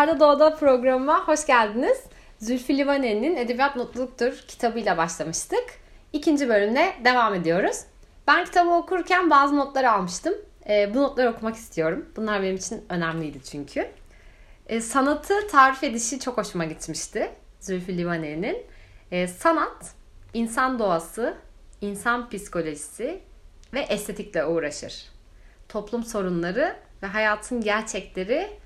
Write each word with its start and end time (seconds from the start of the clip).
Arda 0.00 0.20
Doğada 0.20 0.54
programıma 0.54 1.28
hoş 1.28 1.46
geldiniz. 1.46 2.02
Zülfü 2.38 2.78
Livaneli'nin 2.78 3.36
Edebiyat 3.36 3.76
Mutluluktur 3.76 4.44
kitabıyla 4.48 4.96
başlamıştık. 4.96 5.64
İkinci 6.12 6.48
bölümle 6.48 6.92
devam 7.04 7.34
ediyoruz. 7.34 7.80
Ben 8.28 8.44
kitabı 8.44 8.70
okurken 8.70 9.30
bazı 9.30 9.56
notlar 9.56 9.84
almıştım. 9.84 10.34
E, 10.68 10.94
bu 10.94 11.02
notları 11.02 11.30
okumak 11.30 11.56
istiyorum. 11.56 12.06
Bunlar 12.16 12.42
benim 12.42 12.56
için 12.56 12.84
önemliydi 12.88 13.44
çünkü. 13.44 13.88
E, 14.66 14.80
sanatı 14.80 15.48
tarif 15.48 15.84
edişi 15.84 16.20
çok 16.20 16.38
hoşuma 16.38 16.64
gitmişti. 16.64 17.30
Zülfü 17.60 17.98
Livaneli'nin. 17.98 18.66
E, 19.10 19.28
sanat, 19.28 19.94
insan 20.34 20.78
doğası, 20.78 21.34
insan 21.80 22.30
psikolojisi 22.30 23.20
ve 23.72 23.80
estetikle 23.80 24.44
uğraşır. 24.44 25.04
Toplum 25.68 26.04
sorunları 26.04 26.76
ve 27.02 27.06
hayatın 27.06 27.60
gerçekleri 27.60 28.59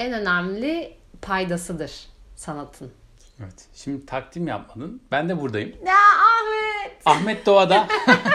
en 0.00 0.12
önemli 0.12 0.96
paydasıdır 1.22 1.92
sanatın. 2.36 2.92
Evet. 3.40 3.66
Şimdi 3.74 4.06
takdim 4.06 4.46
yapmadın. 4.46 5.02
Ben 5.12 5.28
de 5.28 5.40
buradayım. 5.40 5.72
Ya 5.86 5.94
Ahmet! 5.94 7.02
Ahmet 7.06 7.46
Doğa'da. 7.46 7.86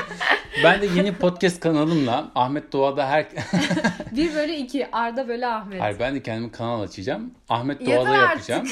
ben 0.64 0.82
de 0.82 0.86
yeni 0.86 1.16
podcast 1.16 1.60
kanalımla 1.60 2.32
Ahmet 2.36 2.72
Doğa'da 2.74 3.08
her... 3.10 3.28
1 4.12 4.36
bölü 4.36 4.52
2 4.52 4.92
Arda 4.92 5.28
bölü 5.28 5.46
Ahmet. 5.46 5.82
Hayır 5.82 6.00
ben 6.00 6.16
de 6.16 6.24
kendime 6.24 6.52
kanal 6.52 6.82
açacağım. 6.82 7.32
Ahmet 7.50 7.82
Yeter 7.82 7.96
Doğa'da 7.98 8.10
artık. 8.10 8.50
yapacağım. 8.50 8.68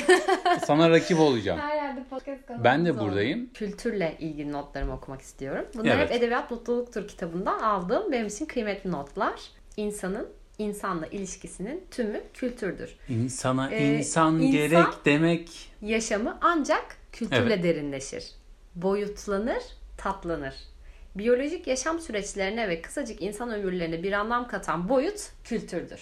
Sana 0.66 0.90
rakip 0.90 1.20
olacağım. 1.20 1.60
Her 1.60 1.76
yerde 1.76 2.04
podcast 2.04 2.46
kanalımız 2.46 2.64
Ben 2.66 2.86
de 2.86 3.00
buradayım. 3.00 3.50
Kültürle 3.54 4.16
ilgili 4.20 4.52
notlarımı 4.52 4.94
okumak 4.94 5.22
istiyorum. 5.22 5.66
Bunlar 5.76 5.96
Evet. 5.96 6.10
hep 6.10 6.18
Edebiyat 6.18 6.52
Mutluluktur 6.52 7.08
kitabından 7.08 7.60
aldığım 7.60 8.12
benim 8.12 8.28
için 8.28 8.46
kıymetli 8.46 8.92
notlar. 8.92 9.40
İnsanın 9.78 10.28
insanla 10.64 11.08
ilişkisinin 11.08 11.84
tümü 11.92 12.22
kültürdür. 12.34 12.96
İnsana 13.10 13.72
Ee, 13.72 13.98
insan, 13.98 14.36
insan- 14.42 14.52
gerek 14.52 15.06
demek. 15.06 15.50
Yaşamı 15.82 16.38
ancak 16.42 16.98
kültürle 17.12 17.54
Evet. 17.54 17.64
derinleşir. 17.64 18.24
Boyutlanır, 18.76 19.64
tatlanır. 19.98 20.54
Biyolojik 21.16 21.68
yaşam 21.68 22.00
süreçlerine 22.00 22.70
ve 22.70 22.82
kısacık 22.82 23.22
insan 23.22 23.52
ömürlerine 23.52 24.04
bir 24.04 24.12
anlam 24.14 24.48
katan 24.48 24.90
boyut 24.90 25.30
kültürdür. 25.44 26.00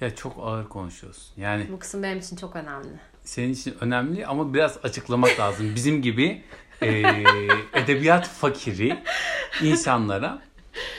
Ya 0.00 0.14
çok 0.14 0.32
ağır 0.40 0.68
konuşuyorsun. 0.68 1.40
Yani 1.42 1.66
Bu 1.72 1.78
kısım 1.78 2.02
benim 2.02 2.18
için 2.18 2.36
çok 2.36 2.56
önemli. 2.56 2.88
senin 3.24 3.52
için 3.52 3.74
önemli 3.80 4.26
ama 4.26 4.54
biraz 4.54 4.78
açıklamak 4.82 5.40
lazım. 5.40 5.72
Bizim 5.74 6.02
gibi 6.02 6.42
e, 6.82 6.88
edebiyat 7.74 8.28
fakiri 8.28 8.98
insanlara, 9.62 10.42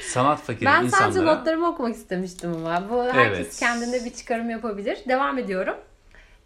sanat 0.07 0.41
fakiri 0.41 0.65
Ben 0.65 0.87
sadece 0.87 1.05
insanlara 1.07 1.35
notlarımı 1.39 1.67
okumak 1.67 1.95
istemiştim 1.95 2.53
ama. 2.53 2.89
Bu 2.89 3.03
herkes 3.03 3.37
Evet. 3.39 3.57
kendinde 3.59 4.05
bir 4.05 4.13
çıkarım 4.13 4.49
yapabilir. 4.49 4.97
Devam 5.07 5.37
ediyorum. 5.37 5.75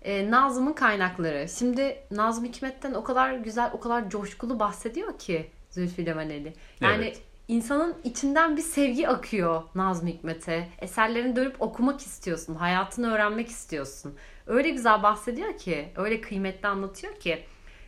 Ee, 0.01 0.31
Nazım'ın 0.31 0.73
kaynakları. 0.73 1.49
Şimdi 1.49 1.97
Nazım 2.11 2.45
Hikmet'ten 2.45 2.93
o 2.93 3.03
kadar 3.03 3.33
güzel, 3.33 3.69
o 3.73 3.79
kadar 3.79 4.09
coşkulu 4.09 4.59
bahsediyor 4.59 5.19
ki 5.19 5.51
Zülfü 5.69 6.05
Livaneli. 6.05 6.53
Yani 6.81 7.03
Evet. 7.05 7.21
insanın 7.47 7.95
içinden 8.03 8.57
bir 8.57 8.61
sevgi 8.61 9.07
akıyor 9.09 9.63
Nazım 9.75 10.07
Hikmet'e. 10.07 10.67
Eserlerini 10.79 11.35
dönüp 11.35 11.61
okumak 11.61 12.01
istiyorsun. 12.01 12.55
Hayatını 12.55 13.13
öğrenmek 13.13 13.47
istiyorsun. 13.49 14.15
Öyle 14.47 14.69
güzel 14.69 15.03
bahsediyor 15.03 15.57
ki, 15.57 15.89
öyle 15.95 16.21
kıymetli 16.21 16.67
anlatıyor 16.67 17.15
ki. 17.15 17.43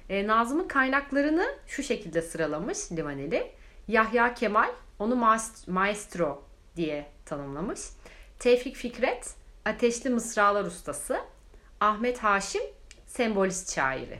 E, 0.10 0.28
Nazım'ın 0.28 0.68
kaynaklarını 0.68 1.46
şu 1.68 1.84
şekilde 1.84 2.22
sıralamış 2.22 2.92
Livaneli. 2.92 3.52
Yahya 3.90 4.34
Kemal 4.34 4.70
onu 5.00 5.14
maest- 5.16 5.72
maestro 5.72 6.44
diye 6.76 7.12
tanımlamış. 7.26 7.80
Tevfik 8.40 8.76
Fikret 8.76 9.34
ateşli 9.66 10.10
mısralar 10.10 10.66
ustası. 10.66 11.20
Ahmet 11.80 12.24
Haşim 12.24 12.62
sembolist 13.06 13.76
şairi. 13.76 14.20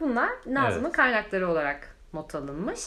Bunlar 0.00 0.30
Nazım'ın 0.46 0.84
Evet. 0.84 0.96
kaynakları 0.96 1.50
olarak 1.50 1.96
not 2.12 2.34
alınmış. 2.34 2.80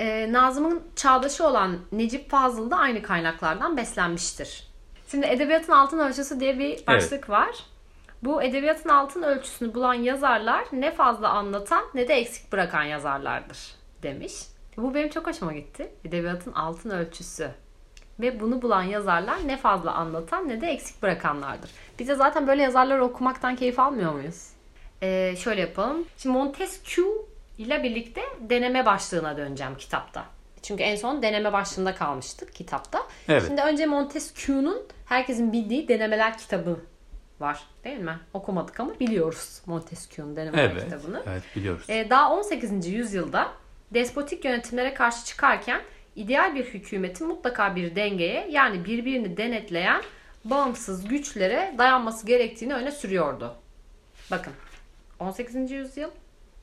Ee, 0.00 0.32
Nazım'ın 0.32 0.82
çağdaşı 0.96 1.46
olan 1.46 1.78
Necip 1.92 2.30
Fazıl 2.30 2.70
da 2.70 2.76
aynı 2.76 3.02
kaynaklardan 3.02 3.76
beslenmiştir. 3.76 4.68
Şimdi 5.08 5.26
edebiyatın 5.26 5.72
altın 5.72 5.98
ölçüsü 5.98 6.40
diye 6.40 6.58
bir 6.58 6.86
başlık 6.86 7.30
var. 7.30 7.56
Bu 8.22 8.42
edebiyatın 8.42 8.88
altın 8.88 9.22
ölçüsünü 9.22 9.74
bulan 9.74 9.94
yazarlar 9.94 10.64
ne 10.72 10.92
fazla 10.94 11.28
anlatan 11.28 11.84
ne 11.94 12.08
de 12.08 12.14
eksik 12.14 12.52
bırakan 12.52 12.82
yazarlardır 12.82 13.75
demiş. 14.02 14.34
Bu 14.76 14.94
benim 14.94 15.08
çok 15.10 15.26
hoşuma 15.26 15.52
gitti. 15.52 15.90
Edebiyatın 16.04 16.52
altın 16.52 16.90
ölçüsü. 16.90 17.50
Ve 18.20 18.40
bunu 18.40 18.62
bulan 18.62 18.82
yazarlar 18.82 19.48
ne 19.48 19.56
fazla 19.56 19.92
anlatan 19.94 20.48
ne 20.48 20.60
de 20.60 20.66
eksik 20.66 21.02
bırakanlardır. 21.02 21.70
Biz 21.98 22.08
de 22.08 22.14
zaten 22.14 22.46
böyle 22.46 22.62
yazarları 22.62 23.04
okumaktan 23.04 23.56
keyif 23.56 23.78
almıyor 23.78 24.12
muyuz? 24.12 24.50
Ee, 25.02 25.34
şöyle 25.38 25.60
yapalım. 25.60 26.04
Şimdi 26.18 26.38
Montesquieu 26.38 27.28
ile 27.58 27.82
birlikte 27.82 28.20
deneme 28.40 28.86
başlığına 28.86 29.36
döneceğim 29.36 29.76
kitapta. 29.76 30.24
Çünkü 30.62 30.82
en 30.82 30.96
son 30.96 31.22
deneme 31.22 31.52
başlığında 31.52 31.94
kalmıştık 31.94 32.54
kitapta. 32.54 33.02
Evet. 33.28 33.42
Şimdi 33.46 33.60
önce 33.62 33.86
Montesquieu'nun 33.86 34.82
herkesin 35.06 35.52
bildiği 35.52 35.88
denemeler 35.88 36.38
kitabı 36.38 36.80
var 37.40 37.60
değil 37.84 37.98
mi? 37.98 38.18
Okumadık 38.34 38.80
ama 38.80 39.00
biliyoruz 39.00 39.60
Montesquieu'nun 39.66 40.36
denemeler 40.36 40.70
Evet. 40.70 40.84
kitabını. 40.84 41.22
Evet 41.26 41.42
biliyoruz. 41.56 41.86
Ee, 41.88 42.06
daha 42.10 42.32
18. 42.32 42.86
yüzyılda 42.86 43.48
despotik 43.94 44.44
yönetimlere 44.44 44.94
karşı 44.94 45.24
çıkarken 45.24 45.80
ideal 46.16 46.54
bir 46.54 46.64
hükümetin 46.64 47.26
mutlaka 47.26 47.76
bir 47.76 47.96
dengeye 47.96 48.48
yani 48.50 48.84
birbirini 48.84 49.36
denetleyen 49.36 50.02
bağımsız 50.44 51.08
güçlere 51.08 51.74
dayanması 51.78 52.26
gerektiğini 52.26 52.74
öne 52.74 52.90
sürüyordu. 52.90 53.54
Bakın 54.30 54.52
18. 55.20 55.70
yüzyıl 55.70 56.10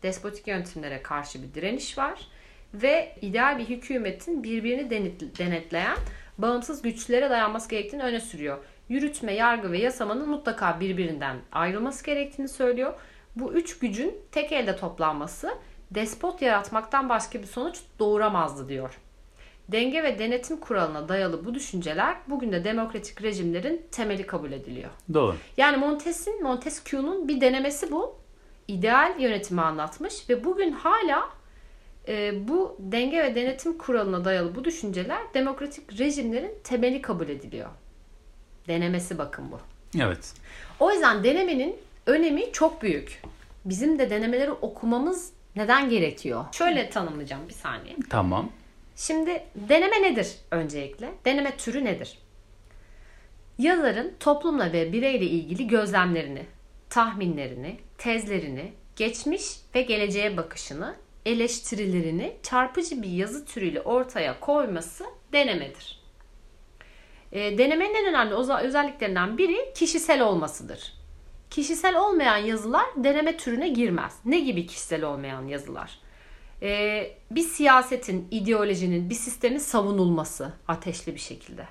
despotik 0.03 0.47
yönetimlere 0.47 1.01
karşı 1.01 1.43
bir 1.43 1.53
direniş 1.53 1.97
var 1.97 2.27
ve 2.73 3.15
ideal 3.21 3.57
bir 3.59 3.65
hükümetin 3.65 4.43
birbirini 4.43 4.89
denet- 4.89 5.37
denetleyen 5.39 5.97
bağımsız 6.37 6.81
güçlere 6.81 7.29
dayanması 7.29 7.69
gerektiğini 7.69 8.03
öne 8.03 8.19
sürüyor. 8.19 8.57
Yürütme, 8.89 9.33
yargı 9.33 9.71
ve 9.71 9.77
yasamanın 9.77 10.29
mutlaka 10.29 10.79
birbirinden 10.79 11.37
ayrılması 11.51 12.05
gerektiğini 12.05 12.49
söylüyor. 12.49 12.93
Bu 13.35 13.53
üç 13.53 13.79
gücün 13.79 14.15
tek 14.31 14.51
elde 14.51 14.75
toplanması 14.75 15.53
despot 15.95 16.41
yaratmaktan 16.41 17.09
başka 17.09 17.41
bir 17.41 17.47
sonuç 17.47 17.79
doğuramazdı 17.99 18.69
diyor. 18.69 18.99
Denge 19.67 20.03
ve 20.03 20.19
denetim 20.19 20.57
kuralına 20.57 21.09
dayalı 21.09 21.45
bu 21.45 21.53
düşünceler 21.53 22.17
bugün 22.27 22.51
de 22.51 22.63
demokratik 22.63 23.21
rejimlerin 23.21 23.85
temeli 23.91 24.27
kabul 24.27 24.51
ediliyor. 24.51 24.89
Doğru. 25.13 25.35
Yani 25.57 25.77
Montes'in, 25.77 26.43
Montesquieu'nun 26.43 27.27
bir 27.27 27.41
denemesi 27.41 27.91
bu. 27.91 28.15
İdeal 28.67 29.19
yönetimi 29.19 29.61
anlatmış 29.61 30.29
ve 30.29 30.43
bugün 30.43 30.71
hala 30.71 31.29
e, 32.07 32.47
bu 32.47 32.77
denge 32.79 33.23
ve 33.23 33.35
denetim 33.35 33.77
kuralına 33.77 34.25
dayalı 34.25 34.55
bu 34.55 34.65
düşünceler 34.65 35.21
demokratik 35.33 35.99
rejimlerin 35.99 36.51
temeli 36.63 37.01
kabul 37.01 37.29
ediliyor. 37.29 37.69
Denemesi 38.67 39.17
bakın 39.17 39.51
bu. 39.51 39.59
Evet. 40.01 40.33
O 40.79 40.91
yüzden 40.91 41.23
denemenin 41.23 41.75
önemi 42.05 42.51
çok 42.51 42.81
büyük. 42.81 43.21
Bizim 43.65 43.99
de 43.99 44.09
denemeleri 44.09 44.51
okumamız 44.51 45.33
neden 45.55 45.89
gerekiyor? 45.89 46.45
Şöyle 46.51 46.89
tanımlayacağım 46.89 47.47
bir 47.47 47.53
saniye. 47.53 47.95
Tamam. 48.09 48.49
Şimdi 48.95 49.43
deneme 49.55 50.01
nedir 50.01 50.35
öncelikle? 50.51 51.11
Deneme 51.25 51.57
türü 51.57 51.85
nedir? 51.85 52.17
Yazarın 53.57 54.13
toplumla 54.19 54.73
ve 54.73 54.93
bireyle 54.93 55.25
ilgili 55.25 55.67
gözlemlerini, 55.67 56.45
tahminlerini, 56.89 57.79
tezlerini, 57.97 58.73
geçmiş 58.95 59.43
ve 59.75 59.81
geleceğe 59.81 60.37
bakışını, 60.37 60.95
eleştirilerini 61.25 62.37
çarpıcı 62.43 63.01
bir 63.01 63.09
yazı 63.09 63.45
türüyle 63.45 63.81
ortaya 63.81 64.39
koyması 64.39 65.05
denemedir. 65.33 65.99
E, 67.31 67.57
denemenin 67.57 67.95
en 67.95 68.05
önemli 68.05 68.33
özelliklerinden 68.35 69.37
biri 69.37 69.73
kişisel 69.75 70.21
olmasıdır. 70.21 70.93
Kişisel 71.53 71.95
olmayan 71.95 72.37
yazılar 72.37 72.85
deneme 72.95 73.37
türüne 73.37 73.67
girmez. 73.67 74.19
Ne 74.25 74.39
gibi 74.39 74.67
kişisel 74.67 75.03
olmayan 75.03 75.47
yazılar? 75.47 75.99
Ee, 76.61 77.11
bir 77.31 77.41
siyasetin, 77.41 78.27
ideolojinin, 78.31 79.09
bir 79.09 79.15
sistemin 79.15 79.57
savunulması 79.57 80.53
ateşli 80.67 81.15
bir 81.15 81.19
şekilde. 81.19 81.67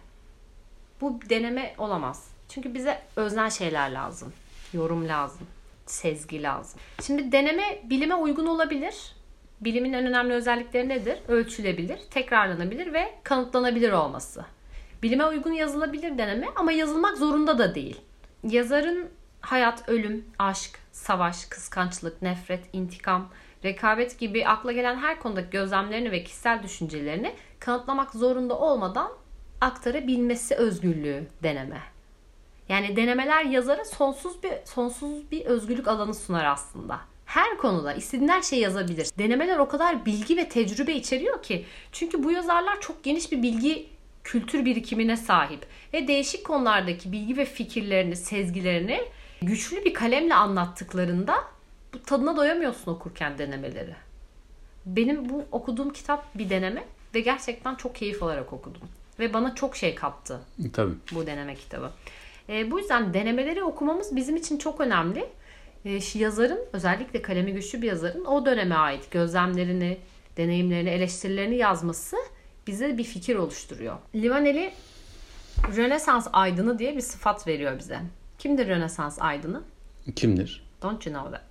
Bu 1.01 1.21
deneme 1.31 1.75
olamaz. 1.79 2.29
Çünkü 2.49 2.75
bize 2.75 3.03
öznel 3.17 3.51
şeyler 3.51 3.91
lazım. 3.91 4.33
Yorum 4.73 5.09
lazım. 5.09 5.47
Sezgi 5.87 6.43
lazım. 6.43 6.81
Şimdi 7.07 7.33
deneme 7.33 7.83
bilime 7.85 8.15
uygun 8.15 8.47
olabilir. 8.47 8.95
Bilimin 9.61 9.93
en 9.93 10.07
önemli 10.07 10.33
özellikleri 10.33 10.89
nedir? 10.89 11.19
Ölçülebilir, 11.29 11.99
tekrarlanabilir 12.11 12.93
ve 12.93 13.15
kanıtlanabilir 13.23 13.93
olması. 13.93 14.45
Bilime 15.03 15.27
uygun 15.27 15.53
yazılabilir 15.53 16.19
deneme 16.19 16.47
ama 16.57 16.73
yazılmak 16.73 17.17
zorunda 17.17 17.59
da 17.59 17.75
değil. 17.75 18.01
Yazarın 18.45 19.09
hayat, 19.43 19.89
ölüm, 19.89 20.25
aşk, 20.39 20.79
savaş, 20.93 21.45
kıskançlık, 21.45 22.23
nefret, 22.23 22.65
intikam, 22.73 23.29
rekabet 23.65 24.19
gibi 24.19 24.47
akla 24.47 24.73
gelen 24.73 24.97
her 24.97 25.21
konudaki 25.21 25.51
gözlemlerini 25.51 26.13
ve 26.13 26.25
kişisel 26.25 26.63
düşüncelerini 26.63 27.35
kanıtlamak 27.61 28.13
zorunda 28.13 28.59
olmadan 28.59 29.13
aktarabilmesi 29.61 30.55
özgürlüğü 30.55 31.27
deneme. 31.43 31.83
Yani 32.69 32.97
denemeler 32.97 33.45
yazara 33.45 33.85
sonsuz 33.85 34.43
bir 34.43 34.53
sonsuz 34.65 35.31
bir 35.31 35.45
özgürlük 35.45 35.89
alanı 35.89 36.15
sunar 36.15 36.45
aslında. 36.45 37.01
Her 37.27 37.57
konuda 37.59 37.93
istediğin 37.93 38.29
her 38.29 38.43
şeyi 38.43 38.63
yazabilir. 38.63 39.09
Denemeler 39.19 39.59
o 39.59 39.69
kadar 39.69 40.07
bilgi 40.07 40.37
ve 40.37 40.49
tecrübe 40.49 40.93
içeriyor 40.93 41.43
ki. 41.43 41.65
Çünkü 41.93 42.25
bu 42.25 42.31
yazarlar 42.31 42.81
çok 42.81 43.05
geniş 43.05 43.33
bir 43.33 43.43
bilgi 43.43 43.89
kültür 44.25 44.65
birikimine 44.65 45.17
sahip 45.17 45.67
ve 45.93 46.09
değişik 46.09 46.47
konulardaki 46.47 47.13
bilgi 47.13 47.37
ve 47.37 47.45
fikirlerini, 47.45 48.17
sezgilerini 48.17 49.01
güçlü 49.43 49.85
bir 49.85 49.95
kalemle 49.95 50.35
anlattıklarında 50.35 51.35
bu 51.95 52.03
tadına 52.03 52.37
doyamıyorsun 52.37 52.93
okurken 52.93 53.39
denemeleri. 53.39 53.95
Benim 54.87 55.29
bu 55.29 55.45
okuduğum 55.53 55.93
kitap 55.93 56.35
bir 56.35 56.51
deneme 56.51 56.85
ve 57.15 57.21
gerçekten 57.21 57.75
çok 57.75 57.95
keyif 57.95 58.23
alarak 58.23 58.53
okudum. 58.53 58.83
Ve 59.19 59.35
bana 59.35 59.55
çok 59.55 59.77
şey 59.77 59.95
kattı 59.95 60.41
Tabii. 60.73 60.95
bu 61.13 61.27
deneme 61.27 61.55
kitabı. 61.55 61.91
E, 62.49 62.71
bu 62.71 62.79
yüzden 62.79 63.15
denemeleri 63.15 63.65
okumamız 63.65 64.17
bizim 64.17 64.37
için 64.37 64.59
çok 64.59 64.81
önemli. 64.81 65.29
E, 65.85 65.99
yazarın 66.15 66.61
özellikle 66.73 67.23
kalemi 67.23 67.53
güçlü 67.53 67.83
bir 67.83 67.87
yazarın 67.87 68.25
o 68.25 68.47
döneme 68.47 68.75
ait 68.75 69.11
gözlemlerini, 69.11 69.99
deneyimlerini, 70.37 70.89
eleştirilerini 70.89 71.57
yazması 71.57 72.17
bize 72.67 72.99
bir 72.99 73.05
fikir 73.05 73.37
oluşturuyor. 73.37 73.97
Livaneli 74.15 74.73
Rönesans 75.77 76.29
aydını 76.33 76.79
diye 76.79 76.97
bir 76.97 77.01
sıfat 77.01 77.47
veriyor 77.47 77.79
bize. 77.79 78.01
Kimdir 78.43 78.69
Rönesans 78.69 79.19
aydını? 79.21 79.63
Kimdir? 80.17 80.65
Don't 80.83 81.07
you 81.07 81.15
know 81.15 81.39
that? 81.39 81.45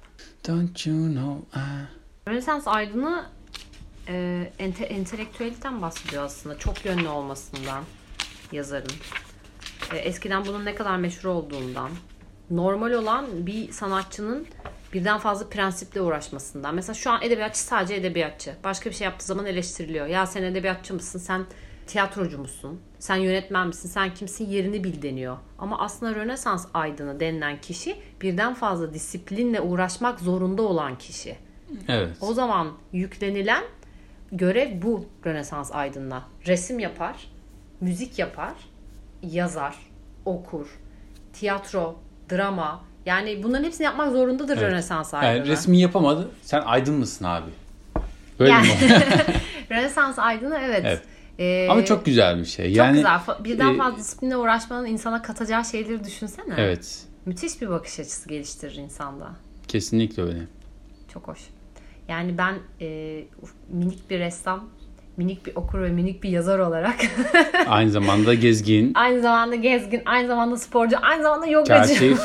Don't 0.48 0.88
you 0.88 1.12
know? 1.12 1.60
I... 1.60 1.64
Rönesans 2.28 2.68
aydını 2.68 3.26
e, 4.08 4.48
ente, 4.60 4.86
entelektüeliten 4.86 5.82
bahsediyor 5.82 6.24
aslında. 6.24 6.58
Çok 6.58 6.86
yönlü 6.86 7.08
olmasından 7.08 7.84
yazarın. 8.52 8.92
E, 9.94 9.98
eskiden 9.98 10.46
bunun 10.46 10.66
ne 10.66 10.76
kadar 10.76 10.98
meşhur 10.98 11.30
olduğundan. 11.30 11.90
Normal 12.50 12.92
olan 12.92 13.46
bir 13.48 13.72
sanatçının 13.72 14.48
birden 14.94 15.18
fazla 15.18 15.50
prensiple 15.50 16.02
uğraşmasından. 16.02 16.76
Mesela 16.76 16.94
şu 16.94 17.12
an 17.12 17.22
edebiyatçı 17.22 17.60
sadece 17.60 17.96
edebiyatçı. 17.96 18.56
Başka 18.64 18.90
bir 18.90 18.96
şey 18.96 19.06
yaptığı 19.06 19.26
zaman 19.26 19.46
eleştiriliyor. 19.46 20.08
Ya 20.08 20.28
sen 20.28 20.44
edebiyatçı 20.44 20.94
mısın? 20.94 21.20
Sen 21.20 21.46
tiyatrocu 21.88 22.38
musun? 22.38 22.82
Sen 23.01 23.15
yönetmen 23.15 23.68
misin? 23.68 23.89
Sen 23.89 24.13
kimsin? 24.13 24.50
Yerini 24.50 24.83
bil 24.83 25.01
deniyor. 25.01 25.38
Ama 25.59 25.80
aslında 25.80 26.15
Rönesans 26.15 26.65
aydını 26.74 27.19
denilen 27.19 27.62
kişi 27.62 27.95
birden 28.21 28.53
fazla 28.53 28.94
disiplinle 28.94 29.62
uğraşmak 29.62 30.19
zorunda 30.19 30.62
olan 30.62 30.98
kişi. 30.98 31.36
Evet. 31.88 32.18
O 32.21 32.33
zaman 32.33 32.71
yüklenilen 32.94 33.63
görev 34.31 34.81
bu 34.81 35.06
Rönesans 35.25 35.71
aydınına. 35.71 36.24
Resim 36.48 36.80
yapar, 36.80 37.15
müzik 37.81 38.19
yapar, 38.19 38.53
yazar, 39.24 39.75
okur, 40.25 40.80
tiyatro, 41.33 42.00
drama. 42.31 42.83
Yani 43.06 43.44
bunların 43.44 43.63
hepsini 43.63 43.86
yapmak 43.86 44.12
zorundadır 44.12 44.57
Evet. 44.57 44.71
Rönesans 44.71 45.13
aydını. 45.13 45.38
Yani 45.38 45.47
resmi 45.50 45.80
yapamadı. 45.80 46.30
Sen 46.42 46.62
aydın 46.62 46.94
mısın 46.94 47.25
abi? 47.25 47.50
Böyle 48.39 48.51
Yani- 48.51 48.68
mi? 48.68 48.74
Rönesans 49.71 50.19
aydını 50.19 50.59
evet. 50.63 50.81
Evet. 50.86 51.01
Ee, 51.42 51.68
Ama 51.70 51.86
çok 51.86 52.06
güzel 52.06 52.40
bir 52.40 52.46
şey. 52.46 52.68
çok 52.68 52.76
yani 52.76 52.96
güzel. 52.96 53.20
Birden 53.44 53.74
e, 53.74 53.78
fazla 53.78 53.98
disiplinle 53.98 54.38
uğraşmanın 54.38 54.86
insana 54.86 55.22
katacağı 55.22 55.66
şeyleri 55.66 56.04
düşünsene. 56.04 56.54
Evet. 56.58 57.04
Müthiş 57.26 57.62
bir 57.62 57.70
bakış 57.70 58.00
açısı 58.00 58.30
geliştirir 58.30 58.76
insanda. 58.76 59.32
Kesinlikle 59.68 60.24
öyle. 60.24 60.40
Çok 61.14 61.28
hoş. 61.28 61.40
Yani 62.08 62.38
ben 62.38 62.56
e, 62.82 63.20
minik 63.70 64.10
bir 64.10 64.20
ressam, 64.20 64.70
minik 65.18 65.46
bir 65.46 65.56
okur 65.56 65.82
ve 65.82 65.90
minik 65.90 66.24
bir 66.24 66.30
yazar 66.30 66.60
olarak 66.60 66.96
Aynı 67.68 67.92
zamanda 67.92 68.34
gezgin, 68.34 68.92
aynı 68.96 69.22
zamanda 69.22 69.56
gezgin, 69.56 70.02
aynı 70.06 70.28
zamanda 70.28 70.58
sporcu, 70.58 70.98
aynı 71.02 71.24
zamanda 71.24 71.46
yogacı 71.46 72.00
diye. 72.00 72.16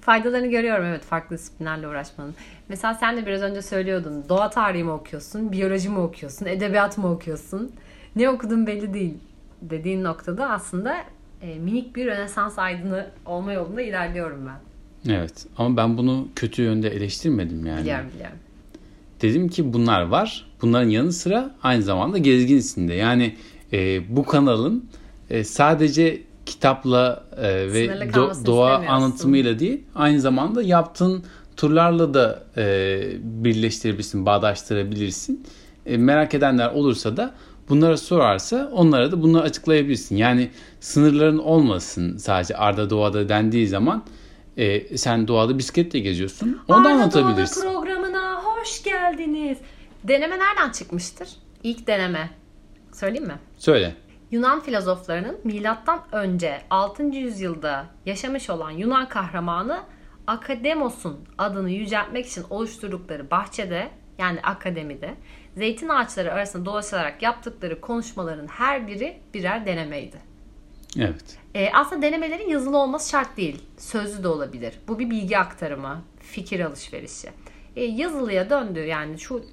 Faydalarını 0.00 0.46
görüyorum 0.46 0.84
evet 0.84 1.04
farklı 1.04 1.36
disiplinlerle 1.36 1.88
uğraşmanın. 1.88 2.34
Mesela 2.68 2.94
sen 2.94 3.16
de 3.16 3.26
biraz 3.26 3.42
önce 3.42 3.62
söylüyordun. 3.62 4.24
Doğa 4.28 4.50
tarihi 4.50 4.84
mi 4.84 4.90
okuyorsun, 4.90 5.52
biyoloji 5.52 5.88
mi 5.88 5.98
okuyorsun, 5.98 6.46
edebiyat 6.46 6.98
mı 6.98 7.10
okuyorsun? 7.10 7.72
Ne 8.16 8.28
okudun 8.28 8.66
belli 8.66 8.94
değil 8.94 9.14
dediğin 9.62 10.04
noktada 10.04 10.50
aslında 10.50 10.96
e, 11.42 11.58
minik 11.58 11.96
bir 11.96 12.06
Rönesans 12.06 12.58
aydını 12.58 13.06
olma 13.26 13.52
yolunda 13.52 13.82
ilerliyorum 13.82 14.46
ben. 14.46 14.68
Evet. 15.12 15.46
Ama 15.58 15.76
ben 15.76 15.98
bunu 15.98 16.28
kötü 16.36 16.62
yönde 16.62 16.88
eleştirmedim 16.88 17.66
yani. 17.66 17.80
Biliyorum 17.80 18.06
biliyorum. 18.14 18.36
Dedim 19.22 19.48
ki 19.48 19.72
bunlar 19.72 20.02
var. 20.02 20.46
Bunların 20.62 20.88
yanı 20.88 21.12
sıra 21.12 21.54
aynı 21.62 21.82
zamanda 21.82 22.18
gezginsin 22.18 22.88
de. 22.88 22.94
Yani 22.94 23.36
e, 23.72 24.00
bu 24.16 24.24
kanalın 24.24 24.88
e, 25.30 25.44
sadece 25.44 26.22
kitapla 26.48 27.24
e, 27.36 27.42
ve 27.72 27.86
do- 27.86 28.46
doğa 28.46 28.76
anlatımıyla 28.88 29.58
değil, 29.58 29.84
aynı 29.94 30.20
zamanda 30.20 30.62
yaptığın 30.62 31.24
turlarla 31.56 32.14
da 32.14 32.42
e, 32.56 33.00
birleştirebilirsin, 33.22 34.26
bağdaştırabilirsin. 34.26 35.46
E, 35.86 35.96
merak 35.96 36.34
edenler 36.34 36.68
olursa 36.72 37.16
da 37.16 37.34
bunlara 37.68 37.96
sorarsa 37.96 38.70
onlara 38.72 39.12
da 39.12 39.22
bunları 39.22 39.42
açıklayabilirsin. 39.42 40.16
Yani 40.16 40.50
sınırların 40.80 41.38
olmasın 41.38 42.16
sadece 42.16 42.56
Arda 42.56 42.90
Doğa'da 42.90 43.28
dendiği 43.28 43.68
zaman 43.68 44.04
e, 44.56 44.96
sen 44.96 45.28
doğada 45.28 45.58
bisikletle 45.58 45.98
geziyorsun. 45.98 46.60
Onu 46.68 46.84
da 46.84 46.88
Arda 46.88 47.02
anlatabilirsin. 47.02 47.62
Doğru 47.62 47.72
programına 47.72 48.34
hoş 48.44 48.82
geldiniz. 48.82 49.58
Deneme 50.04 50.38
nereden 50.38 50.72
çıkmıştır? 50.72 51.28
İlk 51.62 51.86
deneme. 51.86 52.30
Söyleyeyim 52.92 53.26
mi? 53.26 53.38
Söyle. 53.58 53.94
Yunan 54.30 54.60
filozoflarının 54.60 55.40
milattan 55.44 56.00
önce 56.12 56.60
6. 56.70 57.02
yüzyılda 57.02 57.86
yaşamış 58.06 58.50
olan 58.50 58.70
Yunan 58.70 59.08
kahramanı 59.08 59.80
Akademos'un 60.26 61.18
adını 61.38 61.70
yüceltmek 61.70 62.26
için 62.26 62.44
oluşturdukları 62.50 63.30
bahçede 63.30 63.88
yani 64.18 64.40
akademide 64.40 65.14
zeytin 65.56 65.88
ağaçları 65.88 66.32
arasında 66.32 66.64
dolaşarak 66.64 67.22
yaptıkları 67.22 67.80
konuşmaların 67.80 68.46
her 68.46 68.88
biri 68.88 69.18
birer 69.34 69.66
denemeydi. 69.66 70.16
Evet. 70.98 71.38
E, 71.54 71.70
aslında 71.72 72.02
denemelerin 72.02 72.48
yazılı 72.48 72.78
olması 72.78 73.10
şart 73.10 73.36
değil. 73.36 73.62
Sözlü 73.78 74.22
de 74.22 74.28
olabilir. 74.28 74.74
Bu 74.88 74.98
bir 74.98 75.10
bilgi 75.10 75.38
aktarımı, 75.38 76.02
fikir 76.20 76.60
alışverişi. 76.60 77.28
E, 77.76 77.84
yazılıya 77.84 78.50
döndüğü 78.50 78.84
yani 78.84 79.18
şu 79.18 79.44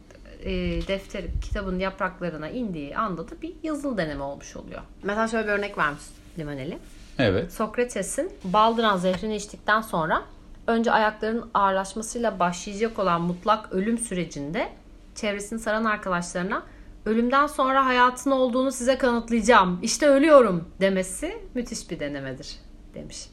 e, 0.46 0.52
defter 0.88 1.24
kitabın 1.42 1.80
yapraklarına 1.80 2.50
indiği 2.50 2.98
anda 2.98 3.30
da 3.30 3.42
bir 3.42 3.54
yazılı 3.64 3.98
deneme 3.98 4.24
olmuş 4.24 4.56
oluyor. 4.56 4.82
Mesela 5.04 5.28
şöyle 5.28 5.48
bir 5.48 5.52
örnek 5.52 5.78
vermiş 5.78 6.04
Limaneli. 6.40 6.78
Evet. 7.20 7.54
Sokrates'in 7.54 8.32
baldıran 8.44 8.98
zehrini 8.98 9.36
içtikten 9.36 9.82
sonra 9.82 10.24
önce 10.68 10.92
ayaklarının 10.92 11.50
ağırlaşmasıyla 11.54 12.40
başlayacak 12.40 13.00
olan 13.00 13.22
mutlak 13.22 13.74
ölüm 13.74 13.98
sürecinde 13.98 14.70
çevresini 15.16 15.60
saran 15.60 15.84
arkadaşlarına 15.84 16.64
ölümden 17.06 17.48
sonra 17.48 17.86
hayatın 17.86 18.32
olduğunu 18.32 18.72
size 18.72 18.98
kanıtlayacağım. 18.98 19.80
İşte 19.84 20.08
ölüyorum 20.08 20.70
demesi 20.82 21.38
müthiş 21.54 21.92
bir 21.92 22.00
denemedir 22.00 22.56
demiş. 22.94 23.30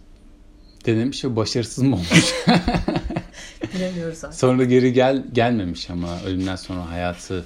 Denemiş 0.87 1.25
ve 1.25 1.37
başarısız 1.37 1.85
mı 1.85 1.95
olmuş? 1.95 2.35
Bilemiyoruz 3.75 4.25
artık. 4.25 4.39
sonra 4.39 4.65
geri 4.65 4.93
gel 4.93 5.25
gelmemiş 5.33 5.91
ama 5.91 6.09
ölümden 6.27 6.57
sonra 6.57 6.91
hayatı 6.91 7.45